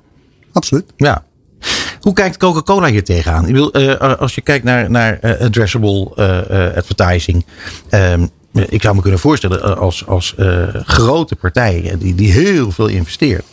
Absoluut. 0.52 0.84
Ja. 0.96 1.24
Hoe 2.00 2.12
kijkt 2.12 2.36
Coca-Cola 2.36 2.88
hier 2.88 3.04
tegenaan? 3.04 3.48
Ik 3.48 3.54
wil, 3.54 3.80
uh, 3.80 4.14
als 4.18 4.34
je 4.34 4.40
kijkt 4.40 4.64
naar, 4.64 4.90
naar 4.90 5.38
addressable 5.40 6.14
advertising. 6.76 7.44
Um, 7.90 8.30
ik 8.68 8.82
zou 8.82 8.94
me 8.94 9.00
kunnen 9.00 9.20
voorstellen 9.20 9.78
als, 9.78 10.06
als 10.06 10.34
grote 10.84 11.36
partij 11.36 11.94
die, 11.98 12.14
die 12.14 12.32
heel 12.32 12.70
veel 12.70 12.86
investeert. 12.86 13.44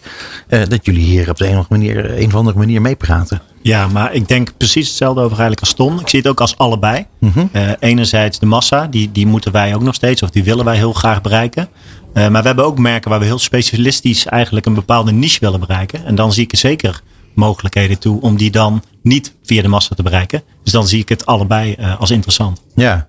dat 0.48 0.86
jullie 0.86 1.04
hier 1.04 1.30
op 1.30 1.38
de 1.38 1.48
een 1.48 1.58
of 1.58 1.66
andere 1.70 1.94
manier, 1.94 2.20
een 2.20 2.28
of 2.28 2.36
andere 2.36 2.58
manier 2.58 2.82
meepraten. 2.82 3.42
Ja, 3.64 3.88
maar 3.88 4.14
ik 4.14 4.28
denk 4.28 4.58
precies 4.58 4.88
hetzelfde 4.88 5.22
over 5.22 5.38
eigenlijk 5.38 5.60
als 5.60 5.74
Ton. 5.74 6.00
Ik 6.00 6.10
zie 6.10 6.20
het 6.20 6.28
ook 6.28 6.42
als 6.42 6.58
allebei. 6.58 7.06
Mm 7.20 7.32
-hmm. 7.34 7.50
uh, 7.54 7.72
enerzijds 7.80 8.40
de 8.40 8.46
massa, 8.46 8.88
die, 8.88 9.12
die 9.12 9.28
moeten 9.28 9.52
wij 9.52 9.76
ook 9.76 9.82
nog 9.82 9.96
steeds, 9.96 10.24
of 10.24 10.30
die 10.30 10.44
willen 10.44 10.66
wij 10.66 10.76
heel 10.76 10.94
graag 10.94 11.22
bereiken. 11.22 11.68
Uh, 12.14 12.28
maar 12.28 12.42
we 12.42 12.48
hebben 12.48 12.66
ook 12.66 12.78
merken 12.78 13.10
waar 13.10 13.20
we 13.20 13.26
heel 13.26 13.40
specialistisch 13.40 14.26
eigenlijk 14.26 14.66
een 14.66 14.74
bepaalde 14.74 15.12
niche 15.12 15.40
willen 15.40 15.60
bereiken. 15.60 16.06
En 16.06 16.16
dan 16.16 16.34
zie 16.34 16.44
ik 16.44 16.52
er 16.52 16.58
zeker 16.58 17.02
mogelijkheden 17.34 18.00
toe 18.00 18.22
om 18.22 18.38
die 18.38 18.52
dan 18.52 18.84
niet 19.02 19.34
via 19.44 19.62
de 19.62 19.68
massa 19.68 19.96
te 19.96 20.04
bereiken. 20.04 20.44
Dus 20.64 20.72
dan 20.72 20.88
zie 20.88 21.00
ik 21.00 21.10
het 21.10 21.26
allebei 21.26 21.76
uh, 21.80 22.00
als 22.00 22.12
interessant. 22.12 22.62
Ja. 22.76 23.08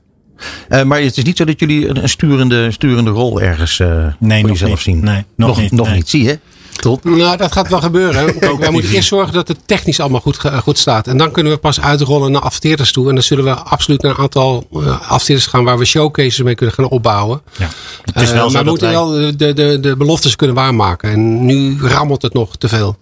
Maar 0.68 1.00
het 1.00 1.16
is 1.16 1.24
niet 1.24 1.36
zo 1.36 1.44
dat 1.44 1.60
jullie 1.60 1.88
een 1.88 2.08
sturende, 2.08 2.70
sturende 2.70 3.10
rol 3.10 3.40
ergens 3.40 3.78
nee, 4.18 4.40
voor 4.40 4.50
jezelf 4.50 4.70
niet. 4.70 4.80
zien? 4.80 5.04
Nee, 5.04 5.24
nog, 5.36 5.48
nog, 5.48 5.60
niet. 5.60 5.72
Nog 5.72 5.86
nee. 5.86 5.96
niet, 5.96 6.08
zie 6.08 6.22
je? 6.22 6.38
Tot? 6.80 7.04
Nou, 7.04 7.36
dat 7.36 7.52
gaat 7.52 7.68
wel 7.68 7.80
gebeuren. 7.80 8.24
Kijk, 8.38 8.58
wij 8.58 8.70
moeten 8.70 8.90
eerst 8.90 9.08
zorgen 9.08 9.34
dat 9.34 9.48
het 9.48 9.58
technisch 9.66 10.00
allemaal 10.00 10.20
goed, 10.20 10.38
goed 10.62 10.78
staat. 10.78 11.06
En 11.06 11.16
dan 11.16 11.30
kunnen 11.30 11.52
we 11.52 11.58
pas 11.58 11.80
uitrollen 11.80 12.32
naar 12.32 12.40
adverteerders 12.40 12.92
toe. 12.92 13.08
En 13.08 13.14
dan 13.14 13.22
zullen 13.22 13.44
we 13.44 13.54
absoluut 13.54 14.02
naar 14.02 14.10
een 14.10 14.18
aantal 14.18 14.66
uh, 14.72 15.00
adverteerders 15.00 15.46
gaan 15.46 15.64
waar 15.64 15.78
we 15.78 15.84
showcases 15.84 16.42
mee 16.42 16.54
kunnen 16.54 16.74
gaan 16.74 16.88
opbouwen. 16.88 17.42
Ja. 17.58 17.68
Het 18.02 18.22
is 18.22 18.32
wel 18.32 18.46
uh, 18.46 18.52
maar 18.52 18.64
we 18.64 18.68
moeten 18.68 18.86
wij... 18.86 18.96
wel 18.96 19.36
de, 19.36 19.52
de, 19.52 19.80
de 19.80 19.96
beloftes 19.96 20.36
kunnen 20.36 20.56
waarmaken. 20.56 21.10
En 21.10 21.44
nu 21.44 21.78
rammelt 21.80 22.22
het 22.22 22.32
nog 22.32 22.56
te 22.56 22.68
veel. 22.68 22.96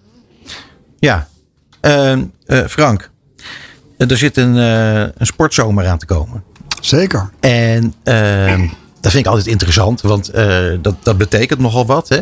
Ja, 0.99 1.27
uh, 1.81 2.17
Frank. 2.67 3.11
Er 3.97 4.17
zit 4.17 4.37
een, 4.37 4.55
een 4.55 5.25
sportzomer 5.25 5.87
aan 5.87 5.97
te 5.97 6.05
komen. 6.05 6.43
Zeker. 6.85 7.29
En 7.39 7.93
ehm, 8.03 8.67
dat 9.01 9.11
vind 9.11 9.25
ik 9.25 9.31
altijd 9.31 9.47
interessant. 9.47 10.01
Want 10.01 10.31
dat, 10.81 10.95
dat 11.03 11.17
betekent 11.17 11.59
nogal 11.59 11.85
wat. 11.85 12.09
Hè? 12.09 12.19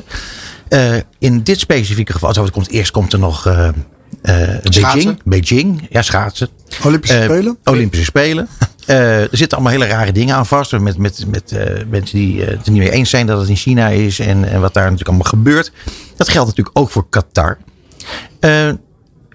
Uh, 0.73 0.99
in 1.19 1.43
dit 1.43 1.59
specifieke 1.59 2.13
geval, 2.13 2.49
komt, 2.51 2.69
eerst 2.69 2.91
komt 2.91 3.13
er 3.13 3.19
nog 3.19 3.47
uh, 3.47 3.69
Beijing, 4.81 5.21
Beijing. 5.23 5.87
Ja, 5.89 6.01
schaatsen. 6.01 6.49
Olympische 6.83 7.21
Spelen. 7.23 7.57
Olympische 7.63 8.05
Spelen. 8.05 8.47
er 8.85 9.27
zitten 9.31 9.57
allemaal 9.57 9.79
hele 9.79 9.93
rare 9.93 10.11
dingen 10.11 10.35
aan 10.35 10.45
vast. 10.45 10.79
Met, 10.79 10.97
met, 10.97 11.25
met 11.27 11.55
mensen 11.89 12.17
die 12.17 12.41
het 12.41 12.65
er 12.65 12.71
niet 12.71 12.81
mee 12.81 12.91
eens 12.91 13.09
zijn 13.09 13.25
dat 13.25 13.39
het 13.39 13.49
in 13.49 13.55
China 13.55 13.87
is. 13.87 14.19
En, 14.19 14.49
en 14.49 14.61
wat 14.61 14.73
daar 14.73 14.83
natuurlijk 14.83 15.09
allemaal 15.09 15.29
gebeurt. 15.29 15.71
Dat 16.15 16.29
geldt 16.29 16.49
natuurlijk 16.49 16.79
ook 16.79 16.89
voor 16.89 17.09
Qatar. 17.09 17.57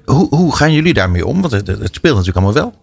hoe, 0.05 0.27
hoe 0.29 0.57
gaan 0.57 0.73
jullie 0.73 0.95
daarmee 0.95 1.27
om? 1.27 1.41
Want 1.41 1.53
het, 1.53 1.67
het 1.67 1.95
speelt 1.95 2.17
natuurlijk 2.17 2.37
allemaal 2.37 2.63
wel. 2.63 2.75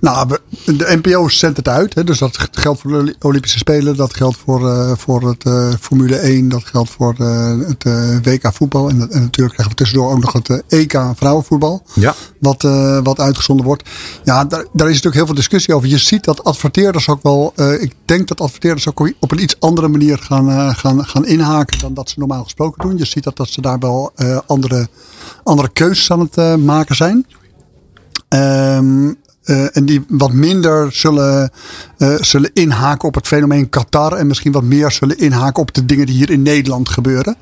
Nou, 0.00 0.28
de 0.64 1.00
NPO 1.02 1.28
zendt 1.28 1.56
het 1.56 1.68
uit. 1.68 1.94
Hè, 1.94 2.04
dus 2.04 2.18
dat 2.18 2.48
geldt 2.50 2.80
voor 2.80 3.04
de 3.04 3.16
Olympische 3.20 3.58
Spelen. 3.58 3.96
Dat 3.96 4.16
geldt 4.16 4.36
voor, 4.44 4.60
uh, 4.60 4.92
voor 4.96 5.28
het 5.28 5.44
uh, 5.44 5.72
Formule 5.80 6.16
1. 6.16 6.48
Dat 6.48 6.64
geldt 6.64 6.90
voor 6.90 7.14
uh, 7.18 7.54
het 7.66 7.84
WK 8.24 8.52
voetbal. 8.52 8.88
En, 8.88 9.00
en, 9.00 9.20
natuurlijk 9.20 9.54
krijgen 9.54 9.68
we 9.68 9.74
tussendoor 9.74 10.10
ook 10.12 10.20
nog 10.20 10.32
het 10.32 10.62
EK 10.68 11.00
vrouwenvoetbal. 11.14 11.82
Ja. 11.94 12.14
Wat, 12.38 12.62
wat 13.02 13.20
uitgezonden 13.20 13.66
wordt. 13.66 13.88
Ja, 14.24 14.44
daar, 14.44 14.64
daar, 14.72 14.86
is 14.86 14.94
natuurlijk 14.94 15.14
heel 15.14 15.26
veel 15.26 15.34
discussie 15.34 15.74
over. 15.74 15.88
Je 15.88 15.98
ziet 15.98 16.24
dat 16.24 16.44
adverteerders 16.44 17.08
ook 17.08 17.22
wel. 17.22 17.52
ik 17.80 17.94
denk 18.04 18.28
dat 18.28 18.40
adverteerders 18.40 18.88
ook 18.88 19.12
op 19.20 19.30
een 19.30 19.42
iets 19.42 19.60
andere 19.60 19.88
manier 19.88 20.18
gaan, 20.18 20.74
gaan, 20.74 21.04
gaan 21.06 21.26
inhaken. 21.26 21.78
Dan 21.78 21.94
dat 21.94 22.10
ze 22.10 22.18
normaal 22.18 22.42
gesproken 22.42 22.88
doen. 22.88 22.98
Je 22.98 23.04
ziet 23.04 23.24
dat, 23.24 23.36
dat 23.36 23.48
ze 23.48 23.60
daar 23.60 23.78
wel 23.78 24.12
andere, 24.46 24.88
andere 25.44 25.68
keuzes 25.68 26.10
aan 26.10 26.20
het 26.20 26.64
maken 26.64 26.96
zijn. 26.96 27.26
Um, 28.28 29.18
uh, 29.50 29.76
en 29.76 29.84
die 29.84 30.04
wat 30.08 30.32
minder 30.32 30.92
zullen, 30.92 31.50
uh, 31.98 32.14
zullen 32.20 32.50
inhaken 32.52 33.08
op 33.08 33.14
het 33.14 33.26
fenomeen 33.26 33.68
Qatar. 33.68 34.12
En 34.12 34.26
misschien 34.26 34.52
wat 34.52 34.62
meer 34.62 34.90
zullen 34.90 35.18
inhaken 35.18 35.62
op 35.62 35.74
de 35.74 35.86
dingen 35.86 36.06
die 36.06 36.14
hier 36.14 36.30
in 36.30 36.42
Nederland 36.42 36.88
gebeuren. 36.88 37.36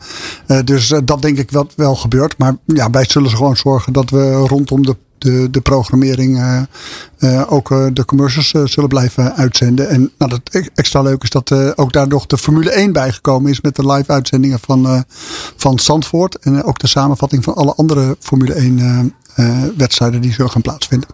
Uh, 0.47 0.59
dus 0.65 0.95
dat 1.05 1.23
denk 1.23 1.39
ik 1.39 1.51
wat 1.51 1.73
wel 1.77 1.97
gebeurt. 1.97 2.39
Maar 2.39 2.57
ja, 2.65 2.91
wij 2.91 3.05
zullen 3.09 3.31
gewoon 3.31 3.57
zorgen 3.57 3.93
dat 3.93 4.11
we 4.11 4.33
rondom 4.33 4.87
de 4.87 4.97
de, 5.19 5.49
de 5.51 5.61
programmering 5.61 6.67
ook 7.49 7.69
de 7.69 8.05
commercials 8.07 8.73
zullen 8.73 8.89
blijven 8.89 9.35
uitzenden. 9.35 9.89
En 9.89 10.11
nou, 10.19 10.31
dat 10.31 10.65
extra 10.75 11.03
leuk 11.03 11.23
is 11.23 11.31
dat 11.31 11.77
ook 11.79 11.93
daar 11.93 12.09
nog 12.09 12.27
de 12.27 12.39
Formule 12.39 12.71
1 12.71 12.93
bijgekomen 12.93 13.51
is 13.51 13.61
met 13.61 13.77
de 13.77 13.87
live 13.87 14.13
uitzendingen 14.13 14.59
van, 14.61 15.05
van 15.57 15.79
Zandvoort. 15.79 16.39
En 16.39 16.63
ook 16.65 16.79
de 16.79 16.87
samenvatting 16.87 17.45
van 17.45 17.55
alle 17.55 17.75
andere 17.75 18.17
Formule 18.21 18.53
1 18.53 19.15
wedstrijden 19.77 20.21
die 20.21 20.33
zullen 20.33 20.51
gaan 20.51 20.63
plaatsvinden. 20.63 21.09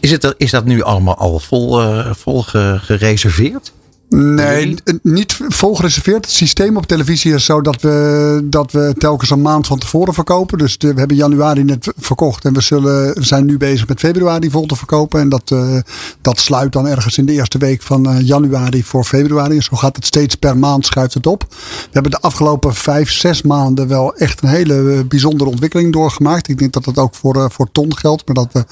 Is, 0.00 0.10
het, 0.10 0.34
is 0.36 0.50
dat 0.50 0.64
nu 0.64 0.82
allemaal 0.82 1.16
al 1.16 1.38
vol, 1.38 1.80
vol 2.14 2.42
gereserveerd? 2.42 3.72
Nee, 4.16 4.74
niet 5.02 5.38
vol 5.48 5.74
gereserveerd. 5.74 6.24
Het 6.24 6.34
systeem 6.34 6.76
op 6.76 6.86
televisie 6.86 7.34
is 7.34 7.44
zo 7.44 7.60
dat 7.60 7.80
we, 7.80 8.40
dat 8.44 8.72
we 8.72 8.94
telkens 8.98 9.30
een 9.30 9.42
maand 9.42 9.66
van 9.66 9.78
tevoren 9.78 10.14
verkopen. 10.14 10.58
Dus 10.58 10.78
de, 10.78 10.92
we 10.92 10.98
hebben 10.98 11.16
januari 11.16 11.64
net 11.64 11.92
verkocht 11.96 12.44
en 12.44 12.52
we 12.52 12.60
zullen, 12.60 13.24
zijn 13.24 13.44
nu 13.44 13.56
bezig 13.56 13.88
met 13.88 13.98
februari 13.98 14.50
vol 14.50 14.66
te 14.66 14.76
verkopen. 14.76 15.20
En 15.20 15.28
dat, 15.28 15.50
uh, 15.50 15.76
dat 16.20 16.38
sluit 16.40 16.72
dan 16.72 16.88
ergens 16.88 17.18
in 17.18 17.26
de 17.26 17.32
eerste 17.32 17.58
week 17.58 17.82
van 17.82 18.10
uh, 18.10 18.20
januari 18.20 18.84
voor 18.84 19.04
februari. 19.04 19.56
En 19.56 19.62
zo 19.62 19.76
gaat 19.76 19.96
het 19.96 20.06
steeds 20.06 20.34
per 20.34 20.58
maand 20.58 20.86
schuift 20.86 21.14
het 21.14 21.26
op. 21.26 21.46
We 21.48 21.90
hebben 21.90 22.10
de 22.10 22.20
afgelopen 22.20 22.74
vijf, 22.74 23.10
zes 23.10 23.42
maanden 23.42 23.88
wel 23.88 24.14
echt 24.14 24.42
een 24.42 24.48
hele 24.48 25.04
bijzondere 25.08 25.50
ontwikkeling 25.50 25.92
doorgemaakt. 25.92 26.48
Ik 26.48 26.58
denk 26.58 26.72
dat 26.72 26.84
dat 26.84 26.98
ook 26.98 27.14
voor, 27.14 27.36
uh, 27.36 27.44
voor 27.48 27.68
Ton 27.72 27.96
geldt. 27.96 28.26
Maar 28.26 28.34
dat 28.34 28.52
we, 28.52 28.64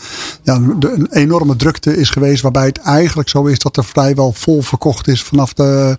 ja, 0.42 0.60
de, 0.78 0.92
een 0.92 1.12
enorme 1.12 1.56
drukte 1.56 1.96
is 1.96 2.10
geweest 2.10 2.42
waarbij 2.42 2.66
het 2.66 2.78
eigenlijk 2.78 3.28
zo 3.28 3.44
is 3.44 3.58
dat 3.58 3.76
er 3.76 3.84
vrijwel 3.84 4.32
vol 4.32 4.62
verkocht 4.62 5.08
is 5.08 5.22
vanaf, 5.32 5.52
de, 5.52 5.96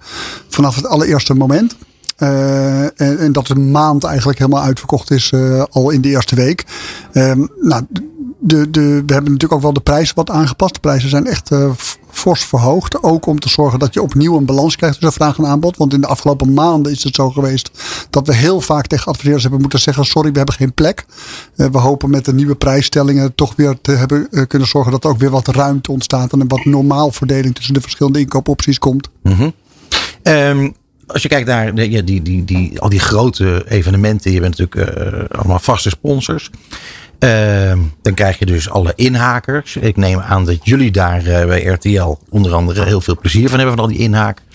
vanaf 0.50 0.76
het 0.76 0.88
allereerste 0.88 1.34
moment. 1.34 1.76
Uh, 2.18 2.84
en, 2.84 3.20
en, 3.20 3.32
dat 3.32 3.48
de 3.48 3.56
maand 3.56 4.04
eigenlijk 4.04 4.40
helemaal 4.40 4.64
uitverkocht 4.64 5.12
is 5.12 5.32
uh, 5.32 5.64
al 5.70 5.90
in 5.90 6.02
de 6.02 6.10
eerste 6.10 6.36
week. 6.36 6.66
Um, 7.14 7.50
nou, 7.62 7.86
de, 8.40 8.70
de, 8.70 8.82
we 8.82 9.14
hebben 9.14 9.32
natuurlijk 9.32 9.54
ook 9.54 9.62
wel 9.62 9.74
de 9.74 9.80
prijzen 9.80 10.16
wat 10.16 10.30
aangepast. 10.30 10.74
De 10.74 10.80
prijzen 10.80 11.10
zijn 11.10 11.28
echt 11.28 11.52
uh, 11.52 11.72
fors 12.14 12.44
verhoogd. 12.44 13.04
Ook 13.04 13.26
om 13.26 13.40
te 13.40 13.50
zorgen 13.50 13.80
dat 13.80 13.94
je 13.94 14.02
opnieuw 14.02 14.38
een 14.38 14.46
balans 14.46 14.76
krijgt 14.76 15.00
tussen 15.00 15.22
vraag 15.22 15.38
en 15.38 15.46
aanbod. 15.46 15.78
Want 15.78 15.94
in 15.94 16.02
de 16.02 16.08
afgelopen 16.08 16.54
maanden 16.54 16.92
is 16.92 17.04
het 17.04 17.16
zo 17.16 17.30
geweest 17.30 17.72
dat 18.10 18.28
we 18.28 18.36
heel 18.36 18.62
vaak 18.62 18.88
tegen 18.88 19.06
adverteerders 19.06 19.44
hebben 19.44 19.62
moeten 19.62 19.80
zeggen: 19.80 20.06
sorry, 20.06 20.32
we 20.32 20.38
hebben 20.38 20.56
geen 20.56 20.74
plek. 20.74 21.06
Uh, 21.56 21.68
we 21.68 21.78
hopen 21.78 22.10
met 22.10 22.26
de 22.26 22.34
nieuwe 22.34 22.56
prijsstellingen 22.56 23.36
toch 23.36 23.56
weer 23.56 23.78
te 23.82 23.92
hebben 23.92 24.28
uh, 24.32 24.44
kunnen 24.48 24.68
zorgen 24.68 24.92
dat 24.92 25.04
er 25.04 25.10
ook 25.10 25.20
weer 25.20 25.30
wat 25.30 25.48
ruimte 25.48 25.92
ontstaat. 25.92 26.34
En 26.34 26.40
een 26.40 26.48
wat 26.48 26.66
normaal 26.66 27.12
verdeling 27.12 27.56
tussen 27.56 27.74
de 27.74 27.82
verschillende 27.82 28.20
inkoopopties 28.20 28.80
komt. 28.80 29.10
-hmm. 29.24 29.54
um, 30.24 30.76
als 31.08 31.22
je 31.22 31.28
kijkt 31.28 31.48
naar 31.48 31.76
die, 31.76 32.04
die, 32.04 32.46
die, 32.46 32.80
al 32.80 32.90
die 32.90 33.00
grote 33.00 33.66
evenementen, 33.68 34.32
je 34.32 34.40
bent 34.40 34.58
natuurlijk 34.58 35.00
uh, 35.00 35.40
allemaal 35.40 35.60
vaste 35.60 35.90
sponsors. 35.90 36.50
Uh, 37.24 37.74
dan 38.02 38.14
krijg 38.14 38.40
je 38.40 38.46
dus 38.46 38.70
alle 38.70 38.94
inhakers. 38.96 39.76
Ik 39.76 39.98
neem 39.98 40.20
aan 40.20 40.46
dat 40.46 40.58
jullie 40.64 40.92
daar 40.92 41.26
uh, 41.28 41.46
bij 41.46 41.64
RTL 41.64 42.18
onder 42.30 42.54
andere 42.54 42.86
heel 42.86 43.02
veel 43.02 43.18
plezier 43.22 43.50
van 43.50 43.58
hebben 43.58 43.76
van 43.76 43.86
al 43.86 43.92
die 43.92 44.00
inhakers. 44.00 44.46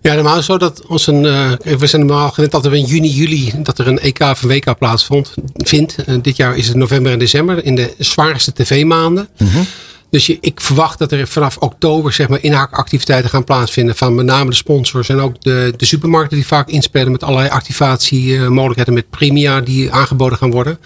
Ja, 0.00 0.14
normaal 0.14 0.38
is 0.38 0.44
zo 0.44 0.58
dat 0.58 0.86
ons 0.86 1.06
een, 1.06 1.24
uh, 1.24 1.50
we 1.78 1.86
zijn 1.86 2.06
normaal 2.06 2.30
gewend 2.30 2.52
dat 2.52 2.64
er 2.64 2.74
in 2.74 2.84
juni, 2.84 3.08
juli 3.08 3.52
dat 3.62 3.78
er 3.78 3.88
een 3.88 3.98
EK 3.98 4.20
of 4.20 4.42
een 4.42 4.48
WK 4.48 4.78
plaatsvindt. 4.78 5.34
Vindt. 5.54 5.96
Uh, 6.06 6.16
dit 6.22 6.36
jaar 6.36 6.56
is 6.56 6.68
het 6.68 6.76
november 6.76 7.12
en 7.12 7.18
december 7.18 7.64
in 7.64 7.74
de 7.74 7.94
zwaarste 7.98 8.52
tv-maanden. 8.52 9.28
-hmm. 9.36 9.66
Dus 10.10 10.26
je, 10.26 10.38
ik 10.40 10.60
verwacht 10.60 10.98
dat 10.98 11.12
er 11.12 11.28
vanaf 11.28 11.56
oktober 11.56 12.12
zeg 12.12 12.28
maar, 12.28 12.42
inhaakactiviteiten 12.42 13.30
gaan 13.30 13.44
plaatsvinden. 13.44 13.96
Van 13.96 14.14
met 14.14 14.26
name 14.26 14.50
de 14.50 14.56
sponsors 14.56 15.08
en 15.08 15.20
ook 15.20 15.42
de, 15.42 15.74
de 15.76 15.84
supermarkten 15.84 16.36
die 16.36 16.46
vaak 16.46 16.68
inspelen 16.68 17.12
met 17.12 17.22
allerlei 17.22 17.48
activatiemogelijkheden 17.48 18.94
met 18.94 19.10
premia 19.10 19.60
die 19.60 19.92
aangeboden 19.92 20.38
gaan 20.38 20.50
worden. 20.50 20.78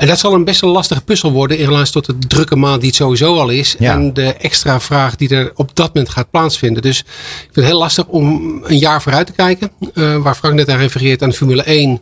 En 0.00 0.06
dat 0.06 0.18
zal 0.18 0.34
een 0.34 0.44
best 0.44 0.60
wel 0.60 0.70
lastige 0.70 1.00
puzzel 1.00 1.32
worden 1.32 1.58
in 1.58 1.66
relatie 1.66 1.92
tot 1.92 2.06
de 2.06 2.18
drukke 2.26 2.56
maand 2.56 2.80
die 2.80 2.88
het 2.88 2.98
sowieso 2.98 3.36
al 3.36 3.48
is. 3.48 3.74
Ja. 3.78 3.92
En 3.92 4.12
de 4.14 4.32
extra 4.34 4.80
vraag 4.80 5.16
die 5.16 5.28
er 5.28 5.52
op 5.54 5.76
dat 5.76 5.94
moment 5.94 6.12
gaat 6.12 6.30
plaatsvinden. 6.30 6.82
Dus 6.82 6.98
ik 6.98 7.06
vind 7.40 7.54
het 7.54 7.64
heel 7.64 7.78
lastig 7.78 8.06
om 8.06 8.60
een 8.64 8.78
jaar 8.78 9.02
vooruit 9.02 9.26
te 9.26 9.32
kijken. 9.32 9.70
Uh, 9.94 10.16
waar 10.16 10.34
Frank 10.34 10.54
net 10.54 10.68
aan 10.68 10.78
refereert 10.78 11.22
aan 11.22 11.28
de 11.28 11.34
Formule 11.34 11.62
1. 11.62 11.90
Uh, 11.90 12.00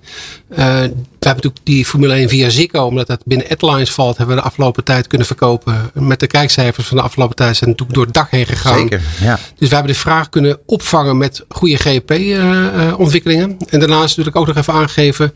we 0.57 0.65
hebben 0.65 0.91
natuurlijk 1.19 1.61
die 1.63 1.85
Formule 1.85 2.15
1 2.15 2.29
via 2.29 2.49
Ziggo. 2.49 2.85
Omdat 2.85 3.07
dat 3.07 3.23
binnen 3.25 3.49
Adlines 3.49 3.91
valt. 3.91 4.17
Hebben 4.17 4.37
we 4.37 4.43
de 4.43 4.49
afgelopen 4.49 4.85
tijd 4.85 5.07
kunnen 5.07 5.27
verkopen. 5.27 5.91
Met 5.95 6.21
de 6.21 6.27
kijkcijfers 6.27 6.87
van 6.87 6.97
de 6.97 7.03
afgelopen 7.03 7.37
tijd 7.37 7.57
zijn 7.57 7.71
natuurlijk 7.71 7.97
door 7.97 8.07
het 8.07 8.15
dak 8.15 8.31
heen 8.31 8.47
gegaan. 8.47 8.79
Zeker, 8.79 9.01
ja. 9.21 9.39
Dus 9.59 9.69
we 9.69 9.75
hebben 9.75 9.93
de 9.93 9.99
vraag 9.99 10.29
kunnen 10.29 10.59
opvangen 10.67 11.17
met 11.17 11.45
goede 11.49 11.77
GP-ontwikkelingen. 11.77 13.51
Uh, 13.51 13.67
en 13.71 13.79
daarnaast 13.81 14.17
natuurlijk 14.17 14.37
ook 14.37 14.47
nog 14.47 14.57
even 14.57 14.73
aangegeven 14.73 15.33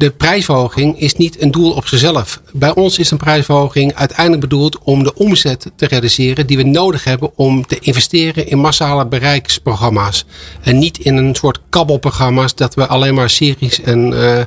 de 0.00 0.10
prijsverhoging 0.10 1.00
is 1.00 1.14
niet 1.14 1.42
een 1.42 1.50
doel 1.50 1.72
op 1.72 1.86
zichzelf. 1.86 2.40
Bij 2.52 2.74
ons 2.74 2.98
is 2.98 3.10
een 3.10 3.16
prijsverhoging 3.16 3.94
uiteindelijk 3.94 4.40
bedoeld 4.40 4.78
om 4.78 5.02
de 5.02 5.14
omzet 5.14 5.70
te 5.76 5.86
realiseren 5.86 6.46
die 6.46 6.56
we 6.56 6.62
nodig 6.62 7.04
hebben 7.04 7.30
om 7.36 7.66
te 7.66 7.78
investeren 7.80 8.46
in 8.46 8.58
massale 8.58 9.06
bereiksprogramma's. 9.06 10.24
En 10.60 10.78
niet 10.78 10.98
in 10.98 11.16
een 11.16 11.34
soort 11.34 11.60
kabbelprogramma's 11.68 12.54
dat 12.54 12.74
we 12.74 12.86
alleen 12.86 13.14
maar 13.14 13.30
series 13.30 13.80
en 13.80 14.12
uh, 14.12 14.40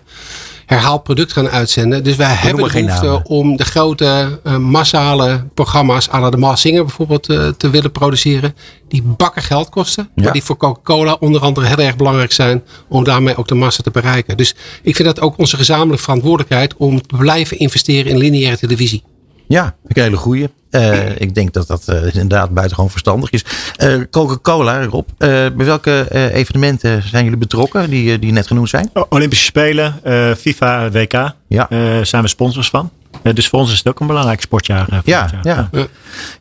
herhaald 0.73 1.03
product 1.03 1.33
gaan 1.33 1.49
uitzenden. 1.49 2.03
Dus 2.03 2.15
wij 2.15 2.33
hebben 2.33 2.63
de 2.63 2.83
behoefte 2.83 3.21
om 3.23 3.57
de 3.57 3.65
grote 3.65 4.39
uh, 4.43 4.57
massale 4.57 5.45
programma's 5.53 6.09
aan 6.09 6.31
de 6.31 6.37
Maas 6.37 6.61
Singer 6.61 6.83
bijvoorbeeld 6.83 7.29
uh, 7.29 7.47
te 7.47 7.69
willen 7.69 7.91
produceren. 7.91 8.55
Die 8.87 9.01
bakken 9.01 9.41
geld 9.41 9.69
kosten. 9.69 10.09
Ja. 10.15 10.23
Maar 10.23 10.33
die 10.33 10.43
voor 10.43 10.57
Coca-Cola 10.57 11.17
onder 11.19 11.41
andere 11.41 11.67
heel 11.67 11.77
erg 11.77 11.95
belangrijk 11.95 12.31
zijn. 12.31 12.63
Om 12.87 13.03
daarmee 13.03 13.37
ook 13.37 13.47
de 13.47 13.55
massa 13.55 13.83
te 13.83 13.91
bereiken. 13.91 14.37
Dus 14.37 14.55
ik 14.81 14.95
vind 14.95 15.07
dat 15.07 15.21
ook 15.21 15.37
onze 15.37 15.57
gezamenlijke 15.57 16.03
verantwoordelijkheid 16.03 16.73
om 16.77 17.01
te 17.01 17.15
blijven 17.17 17.59
investeren 17.59 18.11
in 18.11 18.17
lineaire 18.17 18.57
televisie. 18.57 19.03
Ja, 19.47 19.75
een 19.87 20.03
hele 20.03 20.17
goeie. 20.17 20.49
Uh, 20.71 21.19
ik 21.19 21.35
denk 21.35 21.53
dat 21.53 21.67
dat 21.67 21.85
uh, 21.89 22.03
inderdaad 22.03 22.49
buitengewoon 22.49 22.89
verstandig 22.89 23.29
is. 23.29 23.45
Uh, 23.77 24.03
Coca-Cola, 24.11 24.85
Rob. 24.85 25.07
bij 25.17 25.53
welke 25.55 26.07
evenementen 26.33 27.07
zijn 27.07 27.23
jullie 27.23 27.39
betrokken 27.39 27.89
die, 27.89 28.19
die 28.19 28.31
net 28.31 28.47
genoemd 28.47 28.69
zijn? 28.69 28.89
Olympische 29.09 29.45
Spelen, 29.45 29.99
FIFA, 30.37 30.91
WK. 30.91 31.33
Ja. 31.47 31.67
zijn 32.03 32.21
we 32.21 32.27
sponsors 32.27 32.69
van. 32.69 32.91
dus 33.33 33.47
voor 33.47 33.59
ons 33.59 33.71
is 33.71 33.77
het 33.77 33.87
ook 33.87 33.99
een 33.99 34.07
belangrijk 34.07 34.41
sportjaar. 34.41 35.01
ja, 35.03 35.29
ja. 35.41 35.69
ja. 35.71 35.87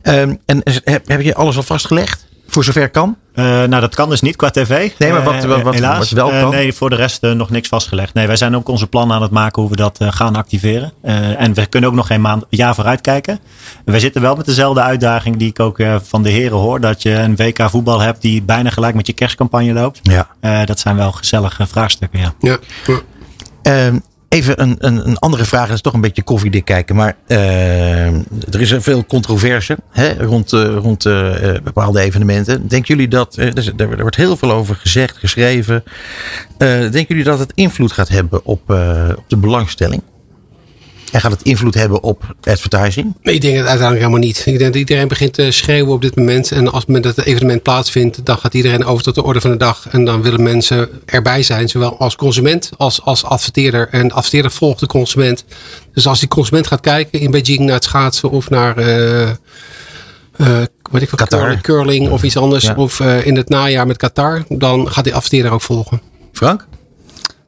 Ehm, 0.02 0.34
en 0.46 0.62
heb, 0.84 1.08
heb 1.08 1.20
je 1.20 1.34
alles 1.34 1.56
al 1.56 1.62
vastgelegd? 1.62 2.26
Voor 2.52 2.64
zover 2.64 2.90
kan? 2.90 3.16
Uh, 3.34 3.44
nou, 3.44 3.80
dat 3.80 3.94
kan 3.94 4.08
dus 4.08 4.20
niet 4.20 4.36
qua 4.36 4.50
tv. 4.50 4.90
Nee, 4.98 5.12
maar 5.12 5.22
wat, 5.22 5.44
wat, 5.44 5.62
wat, 5.62 5.74
helaas. 5.74 5.98
wat 5.98 6.08
wel 6.10 6.28
kan? 6.28 6.38
Uh, 6.38 6.48
nee, 6.48 6.72
voor 6.72 6.90
de 6.90 6.96
rest 6.96 7.24
uh, 7.24 7.32
nog 7.32 7.50
niks 7.50 7.68
vastgelegd. 7.68 8.14
Nee, 8.14 8.26
wij 8.26 8.36
zijn 8.36 8.56
ook 8.56 8.68
onze 8.68 8.86
plannen 8.86 9.16
aan 9.16 9.22
het 9.22 9.30
maken 9.30 9.62
hoe 9.62 9.70
we 9.70 9.76
dat 9.76 9.98
gaan 10.00 10.36
activeren. 10.36 10.92
en 11.02 11.54
we 11.54 11.66
kunnen 11.66 11.90
ook 11.90 11.96
nog 11.96 12.06
geen 12.06 12.20
maand, 12.20 12.44
jaar 12.48 12.74
vooruit 12.74 13.00
kijken. 13.00 13.38
Wij 13.84 14.00
zitten 14.00 14.22
wel 14.22 14.36
met 14.36 14.46
dezelfde 14.46 14.80
uitdaging 14.80 15.36
die 15.36 15.48
ik 15.48 15.60
ook 15.60 15.82
van 16.02 16.22
de 16.22 16.30
heren 16.30 16.58
hoor. 16.58 16.80
Dat 16.80 17.02
je 17.02 17.14
een 17.14 17.36
WK 17.36 17.70
voetbal 17.70 18.00
hebt 18.00 18.22
die 18.22 18.42
bijna 18.42 18.70
gelijk 18.70 18.94
met 18.94 19.06
je 19.06 19.12
kerstcampagne 19.12 19.72
loopt. 19.72 20.00
Ja. 20.02 20.64
dat 20.64 20.80
zijn 20.80 20.96
wel 20.96 21.12
gezellige 21.12 21.66
vraagstukken, 21.66 22.20
ja. 22.20 22.34
ja. 22.40 22.58
Ehm, 23.62 23.98
Even 24.32 24.62
een, 24.62 24.76
een, 24.78 25.08
een, 25.08 25.18
andere 25.18 25.44
vraag, 25.44 25.66
dat 25.66 25.74
is 25.74 25.80
toch 25.80 25.92
een 25.92 26.00
beetje 26.00 26.22
koffiedik 26.22 26.64
kijken. 26.64 26.96
Maar 26.96 27.16
uh, 27.26 28.06
er 28.06 28.60
is 28.60 28.74
veel 28.78 29.06
controverse 29.06 29.76
hè, 29.90 30.12
rond, 30.12 30.52
uh, 30.52 30.76
rond 30.76 31.04
uh, 31.04 31.56
bepaalde 31.64 32.00
evenementen. 32.00 32.68
Denken 32.68 32.94
jullie 32.94 33.08
dat, 33.08 33.36
er, 33.36 33.72
er, 33.76 34.00
wordt 34.00 34.16
heel 34.16 34.36
veel 34.36 34.52
over 34.52 34.74
gezegd, 34.74 35.16
geschreven. 35.16 35.84
denken 36.58 37.06
jullie 37.08 37.24
dat 37.24 37.38
het 37.38 37.52
invloed 37.54 37.92
gaat 37.92 38.08
hebben 38.08 38.44
op, 38.44 38.70
op 39.16 39.24
de 39.28 39.36
belangstelling? 39.36 40.02
En 41.12 41.20
gaat 41.20 41.30
het 41.30 41.42
invloed 41.42 41.74
hebben 41.74 42.02
op 42.02 42.34
advertising? 42.40 43.14
Ik 43.22 43.40
denk 43.40 43.56
het 43.56 43.66
uiteindelijk 43.66 43.98
helemaal 43.98 44.18
niet. 44.18 44.38
Ik 44.38 44.58
denk 44.58 44.72
dat 44.72 44.74
iedereen 44.74 45.08
begint 45.08 45.32
te 45.32 45.50
schreeuwen 45.50 45.92
op 45.92 46.02
dit 46.02 46.16
moment. 46.16 46.50
En 46.52 46.72
als 46.72 46.86
men 46.86 47.02
dat 47.02 47.16
het 47.16 47.24
evenement 47.24 47.62
plaatsvindt, 47.62 48.26
dan 48.26 48.38
gaat 48.38 48.54
iedereen 48.54 48.84
over 48.84 49.02
tot 49.02 49.14
de 49.14 49.22
orde 49.22 49.40
van 49.40 49.50
de 49.50 49.56
dag. 49.56 49.88
En 49.90 50.04
dan 50.04 50.22
willen 50.22 50.42
mensen 50.42 50.88
erbij 51.04 51.42
zijn, 51.42 51.68
zowel 51.68 51.98
als 51.98 52.16
consument 52.16 52.70
als 52.76 53.02
als 53.02 53.24
adverteerder. 53.24 53.88
En 53.88 54.08
de 54.08 54.14
adverteerder 54.14 54.50
volgt 54.50 54.80
de 54.80 54.86
consument. 54.86 55.44
Dus 55.94 56.06
als 56.06 56.18
die 56.18 56.28
consument 56.28 56.66
gaat 56.66 56.80
kijken 56.80 57.20
in 57.20 57.30
Beijing 57.30 57.60
naar 57.60 57.74
het 57.74 57.84
schaatsen 57.84 58.30
of 58.30 58.50
naar... 58.50 58.78
Uh, 58.78 59.20
uh, 59.22 60.58
weet 60.90 61.02
ik 61.02 61.10
wat, 61.10 61.20
Qatar. 61.20 61.60
curling 61.60 62.10
of 62.10 62.22
iets 62.22 62.36
anders. 62.36 62.64
Ja. 62.64 62.74
Of 62.74 63.00
uh, 63.00 63.26
in 63.26 63.36
het 63.36 63.48
najaar 63.48 63.86
met 63.86 63.96
Qatar. 63.96 64.44
Dan 64.48 64.90
gaat 64.90 65.04
die 65.04 65.14
adverteerder 65.14 65.52
ook 65.52 65.62
volgen. 65.62 66.00
Frank? 66.32 66.66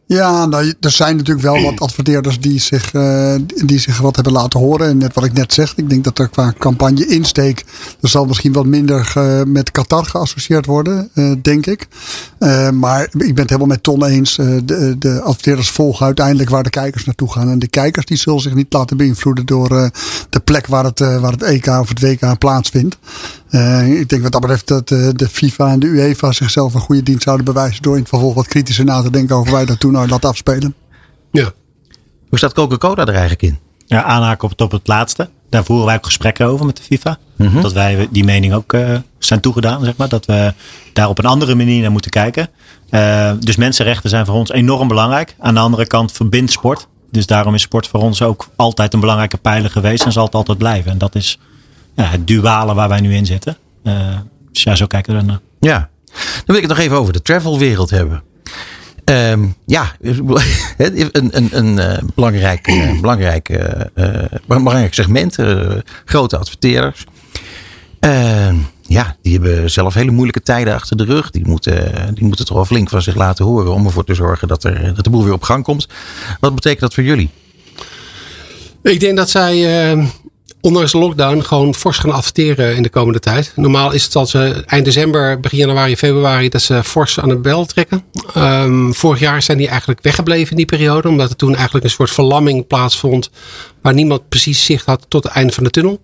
Ja, 0.07 0.47
nou, 0.47 0.75
er 0.81 0.91
zijn 0.91 1.17
natuurlijk 1.17 1.47
wel 1.47 1.63
wat 1.63 1.81
adverteerders 1.87 2.41
die 2.41 2.61
zich, 2.61 2.93
uh, 2.93 3.35
die 3.65 3.79
zich 3.79 3.99
wat 3.99 4.15
hebben 4.15 4.33
laten 4.33 4.61
horen. 4.61 4.89
En 4.89 4.99
net 4.99 5.15
wat 5.15 5.25
ik 5.25 5.33
net 5.33 5.53
zeg, 5.53 5.77
ik 5.77 5.89
denk 5.89 6.05
dat 6.05 6.19
er 6.19 6.29
qua 6.29 6.55
campagne 6.59 7.07
insteek, 7.07 7.65
er 8.01 8.09
zal 8.09 8.25
misschien 8.25 8.53
wat 8.53 8.67
minder 8.67 9.13
uh, 9.17 9.43
met 9.47 9.71
Qatar 9.71 10.05
geassocieerd 10.05 10.67
worden, 10.67 11.11
uh, 11.15 11.33
denk 11.43 11.67
ik. 11.67 11.89
maar 12.73 13.03
ik 13.03 13.35
ben 13.35 13.37
het 13.37 13.49
helemaal 13.49 13.67
met 13.67 13.83
Ton 13.83 14.05
eens. 14.05 14.35
de, 14.35 14.97
de 14.99 15.21
adverteerders 15.21 15.71
volgen 15.71 16.07
uiteindelijk 16.07 16.51
waar 16.51 16.63
de 16.63 16.71
kijkers 16.71 17.05
naartoe 17.05 17.33
gaan. 17.33 17.51
En 17.51 17.59
de 17.59 17.69
kijkers 17.69 18.07
die 18.07 18.17
zullen 18.17 18.41
zich 18.41 18.55
niet 18.55 18.73
laten 18.73 18.97
beïnvloeden 18.97 19.47
door 19.47 19.69
de 20.31 20.41
plek 20.45 20.67
waar 20.67 20.85
het, 20.85 20.99
waar 20.99 21.33
het 21.33 21.43
EK 21.43 21.67
of 21.67 21.89
het 21.89 22.01
WK 22.01 22.39
plaatsvindt. 22.39 22.99
Uh, 23.55 24.01
ik 24.01 24.09
denk 24.09 24.23
wat 24.23 24.33
dat 24.33 24.41
betreft 24.41 24.69
dat 24.69 24.91
uh, 24.91 25.09
de 25.13 25.29
FIFA 25.29 25.71
en 25.71 25.81
de 25.81 25.87
UEFA 25.87 26.33
zichzelf 26.33 26.75
een 26.75 26.81
goede 26.81 27.03
dienst 27.03 27.23
zouden 27.23 27.45
bewijzen 27.45 27.83
door 27.83 27.95
in 27.95 28.01
het 28.01 28.09
vervolg 28.09 28.35
wat 28.35 28.47
kritischer 28.47 28.85
na 28.85 29.03
te 29.03 29.11
denken 29.11 29.37
over 29.37 29.53
wij 29.53 29.65
dat 29.65 29.81
toen 29.81 29.93
nou 29.93 30.09
laten 30.09 30.29
afspelen. 30.29 30.75
Ja. 31.33 31.53
Hoe 32.29 32.39
staat 32.39 32.53
Coca-Cola 32.53 33.03
er 33.03 33.09
eigenlijk 33.09 33.43
in? 33.43 33.59
Ja, 33.87 34.03
aanhaken 34.03 34.45
op 34.45 34.51
het, 34.51 34.61
op 34.61 34.71
het 34.71 34.89
laatste. 34.89 35.29
Daar 35.51 35.65
voeren 35.65 35.87
wij 35.87 35.97
ook 35.97 36.05
gesprekken 36.05 36.47
over 36.47 36.67
met 36.67 36.77
de 36.77 36.83
FIFA. 36.83 37.19
Mm 37.37 37.47
-hmm. 37.47 37.63
Dat 37.63 37.73
wij 37.73 38.09
die 38.11 38.25
mening 38.25 38.55
ook 38.55 38.73
uh, 38.73 38.97
zijn 39.19 39.41
toegedaan, 39.41 39.85
zeg 39.85 39.97
maar. 39.97 40.09
Dat 40.09 40.27
we 40.27 40.55
daar 40.93 41.09
op 41.09 41.19
een 41.19 41.25
andere 41.25 41.55
manier 41.55 41.83
naar 41.83 41.91
moeten 41.91 42.11
kijken. 42.11 42.49
dus 43.41 43.57
mensenrechten 43.57 44.11
zijn 44.11 44.27
voor 44.27 44.35
ons 44.35 44.51
enorm 44.51 44.89
belangrijk. 44.89 45.35
Aan 45.39 45.55
de 45.55 45.61
andere 45.61 45.87
kant 45.87 46.13
verbindt 46.13 46.53
sport. 46.53 46.87
Dus 47.11 47.27
daarom 47.27 47.55
is 47.55 47.63
sport 47.63 47.87
voor 47.89 48.01
ons 48.01 48.23
ook 48.23 48.49
altijd 48.57 48.95
een 48.95 49.01
belangrijke 49.01 49.37
pijler 49.37 49.71
geweest 49.71 50.05
en 50.05 50.13
zal 50.13 50.25
het 50.25 50.35
altijd 50.35 50.59
blijven. 50.59 50.91
En 50.91 50.99
dat 50.99 51.15
is 51.15 51.39
ja, 51.95 52.05
het 52.05 52.27
duale 52.27 52.75
waar 52.75 52.89
wij 52.89 53.01
nu 53.01 53.15
in 53.15 53.27
zitten. 53.27 53.57
Uh, 53.85 54.19
dus 54.53 54.63
ja, 54.63 54.77
zo 54.77 54.87
kijken 54.87 55.13
we 55.13 55.19
ernaar. 55.19 55.41
Ja, 55.61 55.89
dan 56.15 56.43
wil 56.47 56.57
ik 56.57 56.63
het 56.63 56.71
nog 56.71 56.79
even 56.79 56.97
over 56.97 57.13
de 57.13 57.23
travelwereld 57.23 57.91
hebben. 57.91 58.23
Um, 59.05 59.55
ja, 59.67 59.93
een, 60.77 61.11
een, 61.13 61.59
een 61.59 62.11
belangrijk, 62.15 62.69
uh, 62.69 63.01
belangrijk, 63.01 63.49
uh, 63.95 64.25
belangrijk 64.47 64.95
segment. 64.95 65.37
grote 66.05 66.37
adverteerders. 66.37 67.05
Ehm, 68.01 68.57
ja, 68.83 69.17
die 69.23 69.33
hebben 69.33 69.71
zelf 69.71 69.95
hele 69.95 70.11
moeilijke 70.11 70.43
tijden 70.43 70.75
achter 70.75 70.97
de 70.97 71.05
rug. 71.05 71.31
Die 71.31 71.47
moeten, 71.47 72.15
die 72.15 72.25
moeten 72.25 72.47
toch 72.47 72.57
wel 72.57 72.65
flink 72.65 72.89
van 72.89 73.03
zich 73.03 73.15
laten 73.15 73.45
horen 73.45 73.73
om 73.73 73.85
ervoor 73.85 74.05
te 74.05 74.15
zorgen 74.15 74.49
dat, 74.49 74.65
er, 74.65 74.95
dat 74.95 75.05
de 75.05 75.11
boel 75.11 75.25
weer 75.25 75.33
op 75.33 75.43
gang 75.43 75.65
komt. 75.65 75.89
Wat 76.41 76.55
betekent 76.55 76.81
dat 76.81 76.95
voor 76.95 77.05
jullie? 77.05 77.31
Ik 78.83 79.01
denk 79.01 79.17
dat 79.17 79.31
zij 79.31 79.89
ehm, 79.91 80.07
ondanks 80.65 80.93
de 80.93 80.99
lockdown 80.99 81.41
gewoon 81.41 81.75
fors 81.75 81.99
gaan 81.99 82.11
adverteren 82.11 82.77
in 82.77 82.83
de 82.83 82.89
komende 82.89 83.19
tijd. 83.19 83.53
Normaal 83.57 83.93
is 83.93 84.03
het 84.03 84.13
dat 84.13 84.29
ze 84.29 84.63
eind 84.67 84.85
december, 84.85 85.41
begin 85.41 85.59
januari, 85.59 85.97
februari, 85.97 86.49
dat 86.49 86.63
ze 86.63 86.85
fors 86.85 87.21
aan 87.21 87.29
de 87.29 87.37
bel 87.37 87.67
trekken. 87.67 88.05
Um, 88.37 88.95
vorig 88.95 89.21
jaar 89.21 89.43
zijn 89.43 89.59
die 89.59 89.69
eigenlijk 89.69 90.03
weggebleven 90.03 90.51
in 90.51 90.57
die 90.57 90.67
periode, 90.67 91.09
omdat 91.09 91.31
er 91.31 91.37
toen 91.37 91.55
eigenlijk 91.55 91.85
een 91.85 91.91
soort 91.91 92.11
verlamming 92.11 92.67
plaatsvond, 92.67 93.31
waar 93.83 93.95
niemand 93.95 94.29
precies 94.29 94.65
zicht 94.65 94.87
had 94.87 95.07
tot 95.09 95.25
het 95.25 95.33
einde 95.33 95.53
van 95.53 95.65
de 95.65 95.71
tunnel. 95.71 96.01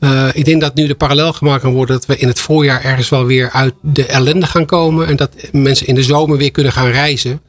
Uh, 0.00 0.28
ik 0.32 0.44
denk 0.44 0.60
dat 0.60 0.74
nu 0.74 0.86
de 0.86 0.94
parallel 0.94 1.32
gemaakt 1.32 1.62
kan 1.62 1.72
worden 1.72 1.96
dat 1.96 2.06
we 2.06 2.16
in 2.16 2.28
het 2.28 2.40
voorjaar 2.40 2.84
ergens 2.84 3.08
wel 3.08 3.24
weer 3.24 3.50
uit 3.50 3.74
de 3.82 4.06
ellende 4.06 4.46
gaan 4.46 4.66
komen 4.66 5.06
en 5.06 5.16
dat 5.16 5.30
mensen 5.52 5.86
in 5.86 5.94
de 5.94 6.02
zomer 6.02 6.36
weer 6.36 6.50
kunnen 6.50 6.72
gaan 6.72 6.90
reizen. 6.90 7.40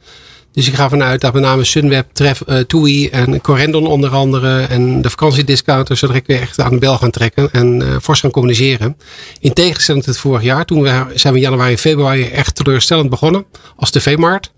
Dus 0.52 0.66
ik 0.68 0.74
ga 0.74 0.88
vanuit 0.88 1.20
dat 1.20 1.32
met 1.32 1.42
name 1.42 1.64
Sunweb, 1.64 2.06
Tref, 2.12 2.42
uh, 2.46 2.58
TUI 2.58 3.08
en 3.08 3.40
Corendon 3.40 3.86
onder 3.86 4.10
andere 4.10 4.60
en 4.60 5.02
de 5.02 5.10
vakantiediscounters 5.10 6.00
zo 6.00 6.06
direct 6.06 6.26
weer 6.26 6.40
echt 6.40 6.60
aan 6.60 6.70
de 6.70 6.78
bel 6.78 6.98
gaan 6.98 7.10
trekken 7.10 7.52
en 7.52 7.80
uh, 7.80 7.96
fors 8.02 8.20
gaan 8.20 8.30
communiceren. 8.30 8.96
In 9.40 9.52
tegenstelling 9.52 10.04
tot 10.04 10.14
het 10.14 10.22
vorig 10.22 10.42
jaar, 10.42 10.64
toen 10.64 10.82
we, 10.82 11.04
zijn 11.14 11.32
we 11.32 11.38
in 11.38 11.44
januari 11.44 11.72
en 11.72 11.78
februari 11.78 12.24
echt 12.24 12.54
teleurstellend 12.54 13.10
begonnen 13.10 13.44
als 13.76 13.90
tv-markt. 13.90 14.52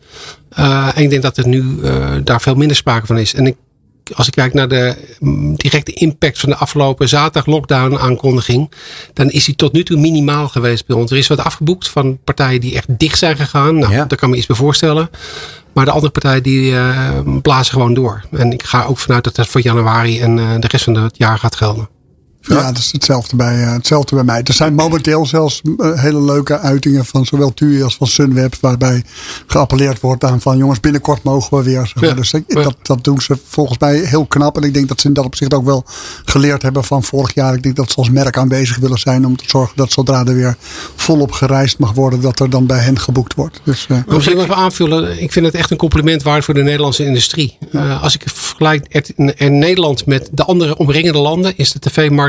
Uh, 0.59 0.89
en 0.95 1.03
ik 1.03 1.11
denk 1.11 1.23
dat 1.23 1.37
er 1.37 1.47
nu 1.47 1.81
daar 2.25 2.41
veel 2.41 2.55
minder 2.55 2.77
sprake 2.77 3.07
van 3.07 3.19
is. 3.19 3.35
En 3.35 3.47
ik 3.47 3.57
als 4.15 4.27
ik 4.27 4.33
kijk 4.33 4.55
naar 4.55 4.69
de 4.69 4.97
mm, 5.19 5.57
directe 5.57 5.93
impact 5.93 6.41
van 6.41 6.49
de 6.49 6.57
afgelopen 6.57 7.09
zaterdag 7.09 7.47
lockdown 7.47 7.97
aankondiging, 7.97 8.71
dan 9.13 9.31
is 9.31 9.45
die 9.45 9.55
tot 9.55 9.73
nu 9.73 9.85
toe 9.85 9.99
minimaal 9.99 10.49
geweest 10.49 10.87
bij 10.87 10.97
ons. 10.97 11.11
Er 11.11 11.17
is 11.17 11.27
wat 11.27 11.39
afgeboekt 11.39 11.89
van 11.89 12.19
partijen 12.25 12.61
die 12.61 12.75
echt 12.75 12.99
dicht 12.99 13.19
zijn 13.19 13.37
gegaan. 13.37 13.79
Nou, 13.79 13.93
Ja. 13.93 14.05
daar 14.05 14.19
kan 14.19 14.31
me 14.31 14.37
iets 14.37 14.47
bij 14.47 14.57
voorstellen. 14.57 15.11
Maar 15.73 15.85
de 15.85 15.91
andere 15.91 16.13
partijen 16.13 16.43
die 16.43 16.77
eh, 16.77 17.19
blazen 17.43 17.73
gewoon 17.73 17.95
door. 17.95 18.25
En 18.31 18.53
ik 18.53 18.63
ga 18.63 18.85
ook 18.85 18.99
vanuit 18.99 19.25
dat 19.25 19.35
dat 19.35 19.47
voor 19.47 19.61
januari 19.61 20.21
en 20.21 20.39
eh, 20.39 20.55
de 20.59 20.67
rest 20.67 20.85
van 20.85 20.95
het 20.95 21.19
jaar 21.19 21.39
gaat 21.39 21.57
gelden. 21.57 21.89
Ja, 22.43 22.67
dat 22.73 22.79
is 22.79 22.93
hetzelfde 22.93 23.37
bij, 23.37 23.63
eh, 23.63 23.73
hetzelfde 23.73 24.15
bij 24.15 24.25
mij. 24.25 24.43
Er 24.43 24.53
zijn 24.55 24.75
momenteel 24.75 25.27
zelfs 25.27 25.63
eh, 25.79 26.01
hele 26.01 26.23
leuke 26.23 26.59
uitingen 26.59 27.05
van 27.05 27.25
zowel 27.27 27.55
TUI 27.55 27.83
als 27.83 27.97
van 27.97 28.07
Sunweb. 28.07 28.55
Waarbij 28.61 29.05
geappelleerd 29.47 30.01
wordt 30.01 30.25
aan 30.25 30.41
van 30.41 30.57
jongens 30.57 30.81
binnenkort 30.81 31.23
mogen 31.23 31.57
we 31.59 31.63
weer. 31.65 31.87
zeg 31.87 31.95
maar. 31.95 32.05
Ja. 32.05 32.15
Dus 32.15 32.33
ik- 32.33 32.45
Ja. 32.47 32.63
dat, 32.63 32.77
dat 32.83 33.05
doen 33.05 33.21
ze 33.21 33.39
volgens 33.49 33.79
mij 33.79 33.97
heel 33.99 34.27
knap. 34.27 34.57
En 34.57 34.63
ik 34.63 34.75
denk 34.75 34.89
dat 34.89 35.01
ze 35.01 35.07
in 35.07 35.13
dat 35.13 35.25
opzicht 35.25 35.55
ook 35.55 35.65
wel 35.65 35.85
geleerd 36.25 36.63
hebben 36.63 36.85
van 36.85 37.03
vorig 37.03 37.35
jaar. 37.35 37.55
Ik 37.55 37.63
denk 37.63 37.77
dat 37.77 37.91
ze 37.91 37.97
als 37.97 38.11
merk 38.11 38.37
aanwezig 38.39 38.77
willen 38.79 38.99
zijn 38.99 39.27
om 39.27 39.37
te 39.37 39.45
zorgen 39.47 39.77
dat 39.77 39.93
zodra 39.93 40.25
er 40.25 40.35
weer 40.35 40.57
volop 40.97 41.33
gereisd 41.33 41.79
mag 41.79 41.93
worden. 41.93 42.21
Dat 42.21 42.41
er 42.41 42.51
dan 42.51 42.67
bij 42.67 42.79
hen 42.79 42.99
geboekt 42.99 43.35
wordt. 43.35 43.61
Dus 43.65 43.83
eh, 43.83 43.89
Maar 43.91 44.05
Misschien 44.17 44.39
even 44.39 44.57
aanvullen. 44.57 45.23
Ik 45.23 45.33
vind 45.33 45.47
het 45.47 45.55
echt 45.55 45.71
een 45.71 45.77
compliment 45.77 46.23
waard 46.23 46.45
voor 46.45 46.55
de 46.55 46.63
Nederlandse 46.63 47.05
industrie. 47.05 47.59
Eh, 47.73 48.03
als 48.03 48.15
ik 48.15 48.23
vergelijk 48.35 48.87
het 48.89 49.13
in, 49.17 49.37
in 49.37 49.59
Nederland 49.59 50.07
met 50.07 50.29
de 50.33 50.45
andere 50.45 50.77
omringende 50.77 51.19
landen, 51.19 51.57
is 51.57 51.73
de 51.73 51.79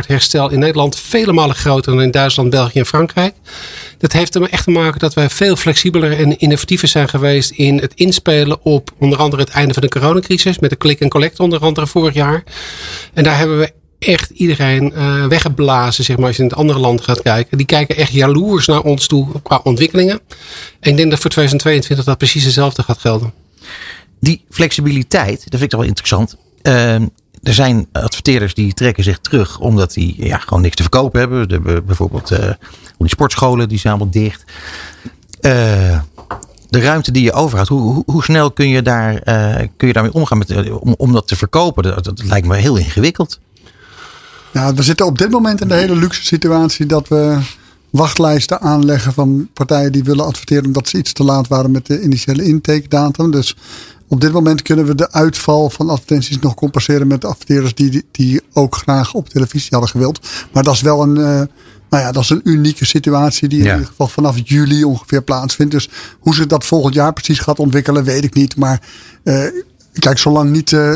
tv-marktherstel 0.04 0.50
in 0.50 0.60
Nederland 0.60 1.00
vele 1.00 1.34
malen 1.34 1.56
groter 1.56 1.92
dan 1.92 2.02
in 2.02 2.12
Duitsland, 2.12 2.50
België 2.50 2.80
en 2.80 2.86
Frankrijk. 2.86 3.34
Dat 3.98 4.12
heeft 4.12 4.36
er 4.36 4.50
echt 4.50 4.64
te 4.64 4.72
maken 4.72 5.00
dat 5.00 5.14
wij 5.14 5.30
veel 5.30 5.56
flexibeler 5.56 6.18
en 6.18 6.40
innovatiever 6.40 6.88
zijn 6.88 7.10
geweest 7.10 7.52
in 7.52 7.78
het 7.78 7.94
inspelen 7.96 8.64
op 8.66 8.92
onder 8.98 9.18
andere 9.18 9.42
het 9.42 9.52
einde 9.52 9.74
van 9.74 9.82
de 9.82 9.90
coronacrisis. 9.90 10.60
Met 10.60 10.70
de 10.70 10.78
click 10.78 11.00
en 11.00 11.10
collect 11.10 11.40
onder 11.40 11.60
andere 11.60 11.88
vorig 11.88 12.14
jaar. 12.14 12.44
En 13.14 13.24
daar 13.24 13.38
hebben 13.38 13.60
we 13.60 13.72
echt 14.00 14.30
iedereen 14.30 14.94
eh, 14.94 15.26
weggeblazen, 15.26 16.04
zeg 16.04 16.18
maar, 16.18 16.28
als 16.28 16.36
je 16.36 16.44
in 16.44 16.50
het 16.50 16.58
andere 16.58 16.80
land 16.80 17.02
gaat 17.02 17.22
kijken. 17.22 17.58
Die 17.58 17.66
kijken 17.66 17.96
echt 17.96 18.12
jaloers 18.12 18.68
naar 18.68 18.82
ons 18.82 19.08
toe 19.08 19.28
qua 19.44 19.62
ontwikkelingen. 19.64 20.20
En 20.80 20.92
ik 20.92 20.98
denk 20.98 21.10
dat 21.10 21.20
voor 21.20 21.30
2022 21.30 22.06
dat 22.06 22.18
precies 22.18 22.44
hetzelfde 22.44 22.84
gaat 22.84 23.00
gelden. 23.00 23.34
Die 24.20 24.46
flexibiliteit, 24.50 25.38
dat 25.38 25.50
vind 25.50 25.62
ik 25.62 25.70
toch 25.70 25.80
wel 25.80 25.90
interessant. 25.90 26.36
Ehm, 26.62 27.06
er 27.44 27.54
zijn 27.54 27.88
adverteerders 27.92 28.54
die 28.54 28.74
trekken 28.74 29.04
zich 29.04 29.20
terug 29.20 29.60
omdat 29.60 29.94
die 29.94 30.26
ja, 30.26 30.38
gewoon 30.38 30.62
niks 30.62 30.76
te 30.76 30.82
verkopen 30.82 31.20
hebben. 31.20 31.50
De, 31.50 31.60
be- 31.60 31.82
bijvoorbeeld 31.82 32.32
eh, 32.32 32.50
die 32.98 33.10
sportscholen, 33.10 33.70
die 33.70 33.80
zijn 33.80 33.94
allemaal 33.94 34.14
dicht. 34.14 34.44
Eh, 35.42 36.00
de 36.70 36.80
ruimte 36.80 37.12
die 37.12 37.24
je 37.24 37.34
overhoudt, 37.34 37.70
hoe, 37.70 37.82
hoe, 37.82 38.04
hoe 38.06 38.24
snel 38.24 38.52
kun 38.52 38.68
je, 38.68 38.82
daar, 38.82 39.16
eh, 39.16 39.68
kun 39.78 39.88
je 39.88 39.94
daarmee 39.94 40.14
omgaan 40.14 40.38
met, 40.38 40.72
om, 40.80 40.96
om 40.98 41.14
dat 41.14 41.28
te 41.28 41.36
verkopen? 41.36 41.84
Dat, 41.84 42.24
lijkt 42.24 42.48
me 42.48 42.56
heel 42.56 42.78
ingewikkeld. 42.78 43.40
Ja, 44.54 44.74
we 44.74 44.84
zitten 44.84 45.06
op 45.06 45.18
dit 45.18 45.30
moment 45.30 45.62
in 45.62 45.68
de 45.68 45.74
hele 45.74 45.96
luxe 45.96 46.24
situatie 46.24 46.86
dat 46.86 47.08
we 47.08 47.40
wachtlijsten 47.90 48.62
aanleggen 48.62 49.14
van 49.14 49.50
partijen 49.54 49.92
die 49.92 50.04
willen 50.04 50.26
adverteren 50.26 50.66
omdat 50.66 50.90
ze 50.90 50.98
iets 50.98 51.14
te 51.14 51.24
laat 51.24 51.48
waren 51.48 51.72
met 51.72 51.86
de 51.86 52.02
initiële 52.02 52.44
intake 52.44 52.88
datum. 52.88 53.32
Dus 53.32 53.56
op 54.14 54.22
dit 54.22 54.32
moment 54.32 54.62
kunnen 54.62 54.86
we 54.86 54.96
de 54.96 55.12
uitval 55.12 55.70
van 55.70 55.90
advertenties 55.90 56.40
nog 56.40 56.54
compenseren 56.54 57.08
met 57.08 57.22
de 57.22 57.28
adverteerders 57.28 57.76
die, 57.76 58.06
die 58.12 58.42
ook 58.54 58.76
graag 58.76 59.14
op 59.14 59.30
televisie 59.30 59.68
hadden 59.70 59.90
gewild. 59.90 60.20
Maar 60.52 60.64
dat 60.64 60.74
is 60.74 60.82
wel 60.82 61.02
een, 61.02 61.18
eh, 61.18 61.24
nou 61.90 62.04
ja, 62.04 62.12
dat 62.12 62.24
is 62.24 62.30
een 62.30 62.42
unieke 62.44 62.86
situatie 62.86 63.48
die 63.48 63.60
in 63.60 63.66
Ja. 63.66 63.72
ieder 63.72 63.88
geval 63.88 64.08
vanaf 64.08 64.36
juli 64.44 64.84
ongeveer 64.84 65.22
plaatsvindt. 65.22 65.72
Dus 65.72 65.90
hoe 66.20 66.36
zich 66.36 66.46
dat 66.46 66.66
volgend 66.66 66.94
jaar 66.94 67.14
precies 67.14 67.40
gaat 67.40 67.60
ontwikkelen, 67.60 68.04
weet 68.04 68.24
ik 68.24 68.34
niet. 68.34 68.56
Maar 68.56 68.82
eh, 69.24 69.44
kijk, 69.94 70.18
zolang 70.18 70.52
niet 70.52 70.74
eh, 70.74 70.96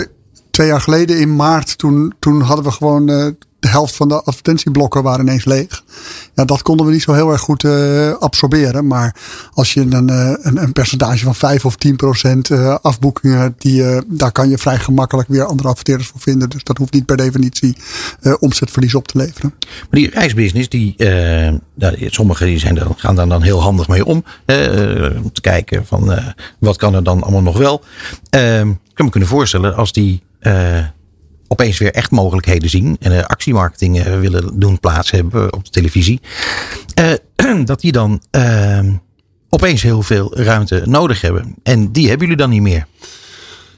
twee 0.52 0.68
jaar 0.68 0.82
geleden 0.82 1.20
in 1.20 1.36
maart, 1.36 1.78
toen, 1.78 2.14
toen 2.20 2.42
hadden 2.42 2.66
we 2.66 2.72
gewoon 2.72 3.36
de 3.68 3.74
helft 3.74 3.96
van 3.96 4.08
de 4.08 4.24
advertentieblokken 4.24 5.04
waren 5.04 5.26
ineens 5.26 5.46
leeg. 5.46 5.84
Ja, 6.34 6.46
dat 6.46 6.62
konden 6.62 6.86
we 6.86 6.92
niet 6.92 7.02
zo 7.02 7.14
heel 7.14 7.32
erg 7.32 7.42
goed 7.42 7.64
eh, 7.64 8.12
absorberen. 8.12 8.88
Maar 8.88 9.16
als 9.54 9.74
je 9.74 9.82
een, 9.82 10.10
eh, 10.10 10.34
een, 10.42 10.62
een 10.62 10.74
percentage 10.74 11.24
van 11.24 11.36
5 11.36 11.66
of 11.66 11.76
10 11.76 11.96
procent 11.96 12.50
eh, 12.50 12.76
afboekingen, 12.82 13.56
die, 13.58 13.84
daar 14.08 14.32
kan 14.32 14.50
je 14.50 14.58
vrij 14.58 14.78
gemakkelijk 14.78 15.28
weer 15.30 15.46
andere 15.46 15.68
adverteerders 15.68 16.10
voor 16.10 16.22
vinden. 16.22 16.50
Dus 16.50 16.64
dat 16.64 16.78
hoeft 16.78 16.94
niet 16.94 17.06
per 17.06 17.18
definitie 17.18 17.76
omzetverlies 18.40 18.96
op 18.96 19.08
te 19.08 19.18
leveren. 19.18 19.54
Maar 19.60 20.00
die 20.00 20.10
reisbusiness, 20.10 20.70
die, 20.70 20.96
sommigen 22.10 22.46
die 22.46 22.60
zijn 22.60 22.76
dan, 22.76 22.94
gaan 22.98 23.16
daar 23.16 23.28
dan 23.28 23.42
heel 23.42 23.62
handig 23.62 23.88
mee 23.88 24.06
om. 24.06 24.24
om 25.24 25.32
te 25.32 25.42
kijken 25.42 25.86
van 25.86 26.20
wat 26.60 26.78
kan 26.78 26.94
er 26.94 27.04
dan 27.04 27.24
allemaal 27.24 27.42
nog 27.42 27.58
wel. 27.58 27.84
Eh, 28.30 28.60
ik 28.60 28.94
kan 28.94 29.06
me 29.06 29.12
kunnen 29.12 29.30
voorstellen 29.30 29.76
als 29.76 29.92
die 29.92 30.22
opeens 31.48 31.78
weer 31.78 31.92
echt 31.94 32.12
mogelijkheden 32.12 32.70
zien. 32.70 32.98
En 33.00 33.18
eh, 33.18 33.24
actiemarketing 33.24 34.00
eh, 34.00 34.20
willen 34.20 34.60
doen 34.60 34.80
plaats 34.80 35.12
hebben 35.12 35.54
op 35.54 35.66
de 35.66 35.72
televisie. 35.72 36.22
eh, 36.94 37.66
dat 37.66 37.80
die 37.82 37.92
dan 37.92 38.22
opeens 39.50 39.82
heel 39.82 40.02
veel 40.02 40.38
ruimte 40.38 40.82
nodig 40.86 41.22
hebben. 41.22 41.56
En 41.64 41.92
die 41.92 42.08
hebben 42.08 42.28
jullie 42.28 42.42
dan 42.42 42.50
niet 42.50 42.62
meer. 42.62 42.86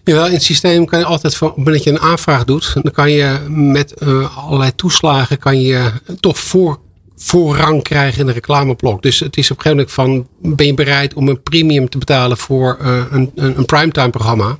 Jawel, 0.03 0.25
in 0.25 0.33
het 0.33 0.43
systeem 0.43 0.85
kan 0.85 0.99
je 0.99 1.05
altijd, 1.05 1.35
van- 1.35 1.53
dat 1.55 1.83
je 1.83 1.89
een 1.89 1.99
aanvraag 1.99 2.43
doet, 2.45 2.73
dan 2.73 2.91
kan 2.91 3.11
je 3.11 3.39
met 3.49 3.93
allerlei 4.35 4.75
toeslagen 4.75 5.37
kan 5.37 5.61
je 5.61 5.91
toch 6.19 6.39
voor, 6.39 6.79
voorrang 7.21 7.83
krijgen 7.83 8.19
in 8.19 8.25
de 8.25 8.31
reclameblok. 8.31 9.01
Dus 9.01 9.19
het 9.19 9.37
is 9.37 9.51
op 9.51 9.57
een 9.57 9.63
gegeven 9.63 9.87
moment 9.97 10.27
van, 10.41 10.55
ben 10.55 10.65
je 10.65 10.73
bereid 10.73 11.13
om 11.13 11.27
een 11.27 11.43
premium 11.43 11.89
te 11.89 11.97
betalen 11.97 12.37
voor 12.37 12.77
eh, 12.81 13.01
een, 13.11 13.31
een, 13.35 13.57
een 13.57 13.65
primetime 13.65 14.09
programma? 14.09 14.57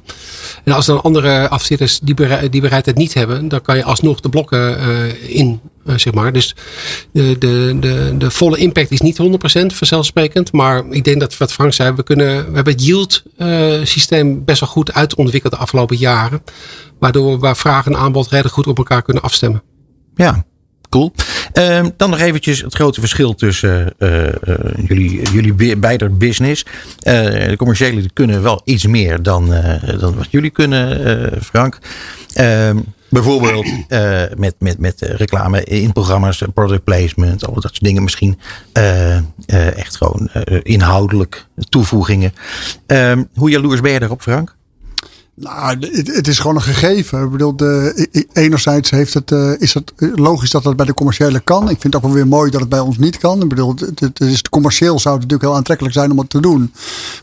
En 0.63 0.71
als 0.71 0.85
dan 0.85 1.01
andere 1.01 1.49
afzetters 1.49 1.99
die, 1.99 2.13
berei- 2.13 2.49
die 2.49 2.61
bereidheid 2.61 2.97
niet 2.97 3.13
hebben, 3.13 3.47
dan 3.47 3.61
kan 3.61 3.77
je 3.77 3.83
alsnog 3.83 4.19
de 4.19 4.29
blokken 4.29 4.79
eh, 4.79 5.35
in, 5.35 5.59
eh, 5.85 5.97
zeg 5.97 6.13
maar. 6.13 6.33
Dus 6.33 6.55
de, 7.11 7.35
de, 7.39 7.77
de, 7.79 8.15
de 8.17 8.31
volle 8.31 8.57
impact 8.57 8.91
is 8.91 9.01
niet 9.01 9.21
100% 9.21 9.65
vanzelfsprekend. 9.65 10.51
Maar 10.51 10.83
ik 10.89 11.03
denk 11.03 11.19
dat 11.19 11.37
wat 11.37 11.53
Frank 11.53 11.73
zei, 11.73 11.93
we, 11.95 12.03
kunnen, 12.03 12.49
we 12.49 12.55
hebben 12.55 12.73
het 12.73 12.85
yield 12.85 13.23
eh, 13.37 13.73
systeem 13.83 14.45
best 14.45 14.59
wel 14.59 14.69
goed 14.69 14.93
uitontwikkeld 14.93 15.53
de 15.53 15.59
afgelopen 15.59 15.97
jaren. 15.97 16.43
Waardoor 16.99 17.31
we 17.31 17.37
bij 17.37 17.55
vraag 17.55 17.85
en 17.85 17.97
aanbod 17.97 18.27
redelijk 18.27 18.53
goed 18.53 18.67
op 18.67 18.77
elkaar 18.77 19.01
kunnen 19.01 19.23
afstemmen. 19.23 19.63
Ja, 20.15 20.45
cool. 20.89 21.11
Ehm, 21.53 21.89
dan 21.97 22.09
nog 22.09 22.19
eventjes 22.19 22.61
het 22.61 22.75
grote 22.75 22.99
verschil 22.99 23.35
tussen 23.35 23.93
eh, 23.97 24.27
eh, 24.27 24.33
jullie, 24.87 25.31
jullie 25.31 25.53
be- 25.53 25.77
beider 25.77 26.17
business. 26.17 26.65
Eh, 26.99 27.13
de 27.47 27.55
commerciële 27.57 28.09
kunnen 28.13 28.41
wel 28.43 28.61
iets 28.63 28.85
meer 28.87 29.23
dan, 29.23 29.53
dan 29.99 30.15
wat 30.15 30.27
jullie 30.29 30.49
kunnen, 30.49 31.31
Frank. 31.43 31.79
Ehm, 32.33 32.77
bijvoorbeeld 33.09 33.67
met, 34.37 34.55
met, 34.59 34.79
met 34.79 35.01
reclame 35.01 35.63
in 35.63 35.93
programma's, 35.93 36.43
product 36.53 36.83
placement, 36.83 37.45
al 37.45 37.53
dat 37.53 37.61
soort 37.63 37.83
dingen 37.83 38.03
misschien. 38.03 38.39
echt 39.65 39.97
gewoon 39.97 40.29
inhoudelijk 40.63 41.45
toevoegingen. 41.69 42.33
Ehm, 42.85 43.23
hoe 43.33 43.49
jaloers 43.49 43.81
ben 43.81 43.91
je 43.91 43.99
daarop, 43.99 44.21
Frank? 44.21 44.55
Nou, 45.39 45.77
het, 45.79 46.15
het 46.15 46.27
is 46.27 46.39
gewoon 46.39 46.55
een 46.55 46.61
gegeven. 46.61 47.23
Ik 47.23 47.29
bedoel, 47.29 47.55
e- 47.59 48.05
e- 48.11 48.23
enerzijds 48.33 48.89
heeft 48.89 49.13
het, 49.13 49.31
eh, 49.31 49.51
is 49.61 49.73
het 49.73 49.93
logisch 50.15 50.49
dat 50.49 50.63
het 50.63 50.75
bij 50.75 50.85
de 50.85 50.93
commerciële 50.93 51.39
kan. 51.39 51.61
Ik 51.61 51.81
vind 51.81 51.83
het 51.83 51.95
ook 51.95 52.01
wel 52.01 52.11
weer 52.11 52.27
mooi 52.27 52.51
dat 52.51 52.59
het 52.59 52.69
bij 52.69 52.79
ons 52.79 52.97
niet 52.97 53.17
kan. 53.17 53.41
Ik 53.41 53.49
bedoel, 53.49 53.75
het, 53.95 54.19
is, 54.19 54.41
commercieel 54.41 54.99
zou 54.99 55.13
het 55.13 55.23
natuurlijk 55.23 55.49
heel 55.49 55.55
aantrekkelijk 55.57 55.95
zijn 55.95 56.11
om 56.11 56.17
het 56.17 56.29
te 56.29 56.41
doen. 56.41 56.73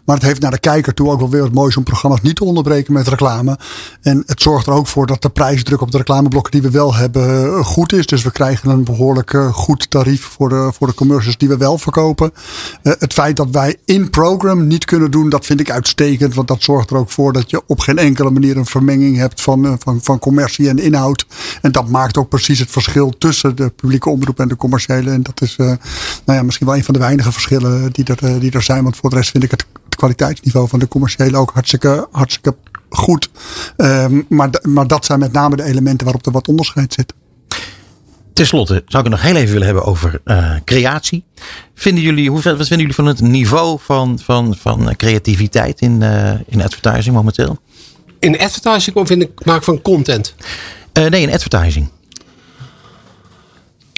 Maar 0.05 0.17
het 0.17 0.25
heeft 0.25 0.41
naar 0.41 0.51
de 0.51 0.59
kijker 0.59 0.95
toe 0.95 1.11
ook 1.11 1.19
wel 1.19 1.31
weer 1.31 1.41
wat 1.43 1.53
moois 1.53 1.77
om 1.77 1.83
programma's 1.83 2.21
niet 2.21 2.37
te 2.37 2.45
onderbreken 2.45 2.93
met 2.93 3.09
reclame. 3.09 3.59
En 4.01 4.23
het 4.27 4.43
zorgt 4.43 4.67
er 4.67 4.73
ook 4.73 4.87
voor 4.87 5.07
dat 5.07 5.23
de 5.23 5.29
prijsdruk 5.29 5.81
op 5.81 5.91
de 5.91 5.97
reclameblokken 5.97 6.53
die 6.53 6.63
we 6.63 6.71
wel 6.71 6.95
hebben 6.95 7.45
eh, 7.45 7.65
goed 7.65 7.93
is. 7.93 8.07
Dus 8.07 8.23
we 8.23 8.31
krijgen 8.31 8.71
een 8.71 8.85
behoorlijk 8.85 9.33
eh, 9.33 9.53
goed 9.53 9.91
tarief 9.91 10.23
voor 10.23 10.49
de, 10.49 10.71
voor 10.73 10.87
de 10.87 10.95
commercials 10.95 11.37
die 11.37 11.49
we 11.49 11.57
wel 11.57 11.79
verkopen. 11.79 12.33
Het 12.83 13.13
feit 13.13 13.37
dat 13.37 13.49
wij 13.51 13.77
in 13.85 14.11
program 14.11 14.67
niet 14.67 14.85
kunnen 14.85 15.11
doen, 15.11 15.29
dat 15.29 15.47
vind 15.47 15.61
ik 15.61 15.71
uitstekend. 15.71 16.35
Want 16.35 16.49
dat 16.49 16.63
zorgt 16.63 16.91
er 16.91 16.97
ook 16.97 17.11
voor 17.11 17.33
dat 17.33 17.51
je 17.51 17.63
op 17.67 17.81
geen 17.81 17.99
enkele 18.07 18.31
manier 18.31 18.57
een 18.57 18.67
vermenging 18.67 19.17
hebt 19.17 19.41
van, 19.41 19.67
eh, 19.67 19.73
van, 19.79 20.01
van 20.03 20.19
commercie 20.19 20.69
en 20.69 20.79
inhoud. 20.79 21.27
En 21.63 21.73
dat 21.73 21.89
maakt 21.89 22.17
ook 22.17 22.29
precies 22.29 22.59
het 22.59 22.71
verschil 22.71 23.15
tussen 23.19 23.57
de 23.57 23.69
publieke 23.71 24.11
omroep 24.11 24.41
en 24.41 24.49
de 24.49 24.57
commerciële. 24.57 25.11
En 25.11 25.23
dat 25.23 25.41
is 25.41 25.57
eh, 25.57 25.67
nou 26.25 26.39
ja, 26.39 26.43
misschien 26.43 26.67
wel 26.67 26.77
een 26.77 26.85
van 26.85 26.95
de 26.95 27.01
weinige 27.01 27.33
verschillen 27.33 27.93
die 27.93 28.05
er, 28.05 28.19
eh, 28.23 28.41
die 28.41 28.51
er 28.51 28.63
zijn. 28.63 28.83
Want 28.83 28.97
voor 28.97 29.11
de 29.11 29.17
rest 29.17 29.31
vind 29.31 29.45
ik 29.45 29.51
het, 29.51 29.67
kwaliteitsniveau 29.97 30.69
van 30.69 30.79
de 30.79 30.89
commerciële 30.89 31.37
ook 31.37 31.51
hartstikke, 31.53 32.09
hartstikke 32.11 32.57
goed. 32.89 33.31
Ehm, 33.77 34.23
maar, 34.29 34.51
maar 34.63 34.87
dat 34.87 35.05
zijn 35.05 35.19
met 35.19 35.33
name 35.33 35.57
de 35.57 35.63
elementen 35.63 36.05
waarop 36.05 36.27
er 36.27 36.33
wat 36.33 36.49
onderscheid 36.49 36.93
zit. 36.93 37.15
Ten 38.33 38.47
slotte 38.47 38.83
zou 38.87 39.05
ik 39.05 39.11
het 39.11 39.21
nog 39.21 39.23
heel 39.23 39.37
even 39.37 39.53
willen 39.53 39.67
hebben 39.67 39.85
over 39.85 40.21
creatie. 40.65 41.25
Vinden 41.75 42.03
jullie, 42.03 42.31
hoe, 42.31 42.43
wat 42.43 42.57
vinden 42.57 42.79
jullie 42.79 42.95
van 42.95 43.07
het 43.07 43.21
niveau 43.21 43.79
van, 43.81 44.19
van, 44.19 44.55
van 44.59 44.97
creativiteit 44.97 45.81
in, 45.81 46.03
in 46.47 46.63
advertising 46.63 47.15
momenteel? 47.15 47.59
In 48.19 48.39
advertising 48.39 49.07
vind 49.07 49.23
ik 49.23 49.45
maak 49.45 49.63
van 49.63 49.83
content. 49.83 50.35
Eh, 50.93 51.07
nee, 51.07 51.23
in 51.23 51.33
advertising. 51.33 51.89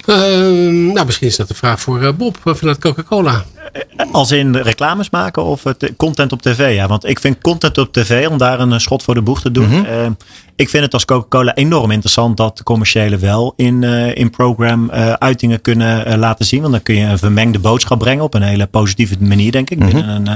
Ehm, 0.05 0.85
nou, 0.85 1.05
misschien 1.05 1.27
is 1.27 1.35
dat 1.35 1.49
een 1.49 1.55
vraag 1.55 1.81
voor 1.81 2.03
eh, 2.03 2.13
Bob 2.13 2.37
eh, 2.43 2.53
vanuit 2.53 2.79
Coca-Cola. 2.79 3.45
Als 4.11 4.31
in 4.31 4.55
reclames 4.55 5.09
maken 5.09 5.43
of 5.43 5.63
het, 5.63 5.93
content 5.97 6.31
op 6.31 6.41
tv? 6.41 6.75
Ja, 6.75 6.87
want 6.87 7.05
ik 7.05 7.19
vind 7.19 7.41
content 7.41 7.77
op 7.77 7.93
tv, 7.93 8.27
om 8.27 8.37
daar 8.37 8.59
een 8.59 8.81
schot 8.81 9.03
voor 9.03 9.13
de 9.13 9.21
boeg 9.21 9.41
te 9.41 9.51
doen. 9.51 9.69
Mhm. 9.69 9.85
eh, 9.85 10.07
ik 10.59 10.69
vind 10.69 10.83
het 10.83 10.93
als 10.93 11.05
Coca-Cola 11.05 11.55
enorm 11.55 11.91
interessant 11.91 12.37
dat 12.37 12.57
de 12.57 12.63
commerciële 12.63 13.17
wel 13.17 13.53
in, 13.55 13.83
eh, 13.83 14.15
in 14.15 14.29
program 14.29 14.89
eh, 14.89 15.13
uitingen 15.13 15.61
kunnen 15.61 16.05
eh, 16.05 16.17
laten 16.17 16.45
zien. 16.45 16.61
Want 16.61 16.73
dan 16.73 16.83
kun 16.83 16.95
je 16.95 17.05
een 17.05 17.17
vermengde 17.17 17.59
boodschap 17.59 17.99
brengen 17.99 18.23
op 18.23 18.33
een 18.33 18.41
hele 18.41 18.67
positieve 18.67 19.15
manier, 19.19 19.51
denk 19.51 19.69
ik. 19.69 19.79
Mhm. 19.79 19.97
een, 19.97 20.27
eh, 20.27 20.35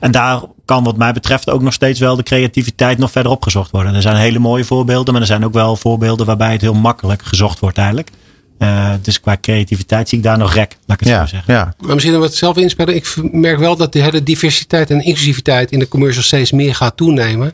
en 0.00 0.10
daar 0.10 0.40
kan 0.64 0.84
wat 0.84 0.96
mij 0.96 1.12
betreft 1.12 1.50
ook 1.50 1.62
nog 1.62 1.72
steeds 1.72 2.00
wel 2.00 2.16
de 2.16 2.22
creativiteit 2.22 2.98
nog 2.98 3.10
verder 3.10 3.32
opgezocht 3.32 3.70
worden. 3.70 3.94
Er 3.94 4.02
zijn 4.02 4.16
hele 4.16 4.38
mooie 4.38 4.64
voorbeelden, 4.64 5.12
maar 5.12 5.22
er 5.22 5.28
zijn 5.28 5.44
ook 5.44 5.52
wel 5.52 5.76
voorbeelden 5.76 6.26
waarbij 6.26 6.52
het 6.52 6.60
heel 6.60 6.74
makkelijk 6.74 7.22
gezocht 7.22 7.58
wordt 7.58 7.78
eigenlijk. 7.78 8.10
Eh, 8.62 8.92
dus 9.02 9.20
qua 9.20 9.36
creativiteit 9.40 10.08
zie 10.08 10.18
ik 10.18 10.24
daar 10.24 10.38
nog 10.38 10.54
rek, 10.54 10.76
laat 10.86 11.00
ik 11.00 11.06
het 11.06 11.14
Ja, 11.14 11.20
zo 11.20 11.26
zeggen. 11.26 11.54
ja. 11.54 11.74
Maar 11.80 11.94
misschien 11.94 12.18
wat 12.18 12.34
zelf 12.34 12.56
inspelen. 12.56 12.94
Ik 12.94 13.14
merk 13.32 13.58
wel 13.58 13.76
dat 13.76 13.92
de 13.92 14.02
hele 14.02 14.22
diversiteit 14.22 14.90
en 14.90 15.04
inclusiviteit 15.04 15.70
in 15.70 15.78
de 15.78 15.88
commercial 15.88 16.22
steeds 16.22 16.50
meer 16.52 16.74
gaat 16.74 16.96
toenemen. 16.96 17.52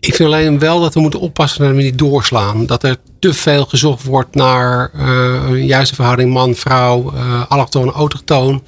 Ik 0.00 0.14
vind 0.14 0.28
alleen 0.28 0.58
wel 0.58 0.80
dat 0.80 0.94
we 0.94 1.00
moeten 1.00 1.20
oppassen 1.20 1.64
dat 1.64 1.74
we 1.74 1.82
niet 1.82 1.98
doorslaan. 1.98 2.66
Dat 2.66 2.82
er 2.82 2.96
te 3.18 3.34
veel 3.34 3.64
gezocht 3.64 4.04
wordt 4.04 4.34
naar 4.34 4.90
eh, 4.94 5.48
een 5.48 5.66
juiste 5.66 5.94
verhouding 5.94 6.32
man-vrouw, 6.32 7.12
eh 7.14 7.42
allochtoon, 7.48 7.90
autochtoon. 7.90 8.62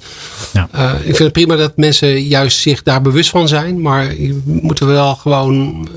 Ja. 0.53 0.67
Eh, 0.71 0.93
ik 0.93 1.03
vind 1.05 1.17
het 1.17 1.31
prima 1.31 1.55
dat 1.55 1.77
mensen 1.77 2.21
juist 2.23 2.59
zich 2.59 2.83
daar 2.83 3.01
bewust 3.01 3.29
van 3.29 3.47
zijn. 3.47 3.81
Maar 3.81 4.07
we 4.07 4.41
moeten 4.45 4.87
wel 4.87 5.15
gewoon 5.15 5.87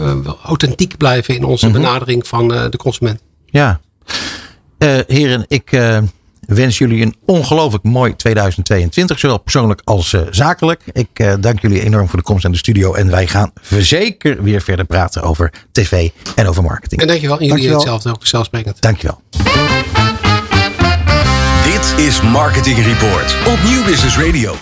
authentiek 0.42 0.96
blijven 0.96 1.34
in 1.34 1.44
onze 1.44 1.70
benadering 1.70 2.26
van 2.26 2.54
eh, 2.54 2.64
de 2.70 2.76
consument. 2.76 3.20
Ja. 3.46 3.80
Eh, 4.80 4.98
heren, 5.06 5.44
ik 5.48 5.72
eh, 5.72 5.98
wens 6.40 6.78
jullie 6.78 7.02
een 7.02 7.14
ongelooflijk 7.24 7.84
mooi 7.84 8.16
2022. 8.16 9.18
Zowel 9.18 9.38
persoonlijk 9.38 9.80
als 9.84 10.12
eh, 10.12 10.20
zakelijk. 10.30 10.82
Ik 10.92 11.08
eh, 11.12 11.34
dank 11.40 11.60
jullie 11.60 11.82
enorm 11.82 12.08
voor 12.08 12.18
de 12.18 12.24
komst 12.24 12.44
aan 12.44 12.52
de 12.52 12.58
studio. 12.58 12.94
En 12.94 13.10
wij 13.10 13.26
gaan 13.26 13.52
zeker 13.78 14.42
weer 14.42 14.60
verder 14.60 14.84
praten 14.84 15.22
over 15.22 15.52
tv 15.72 16.08
en 16.34 16.46
over 16.46 16.62
marketing. 16.62 17.00
En 17.00 17.06
dankjewel. 17.06 17.38
En 17.38 17.46
jullie 17.46 17.62
Dankjewel. 17.68 17.78
hetzelfde 17.94 18.10
ook 18.10 18.26
zelfsprekend. 18.26 18.80
Dankjewel. 18.80 19.20
Dit 21.64 22.06
is 22.06 22.20
Marketing 22.22 22.76
Report 22.84 23.36
op 23.46 23.58
Nieuw 23.64 23.84
Business 23.84 24.18
Radio. 24.18 24.54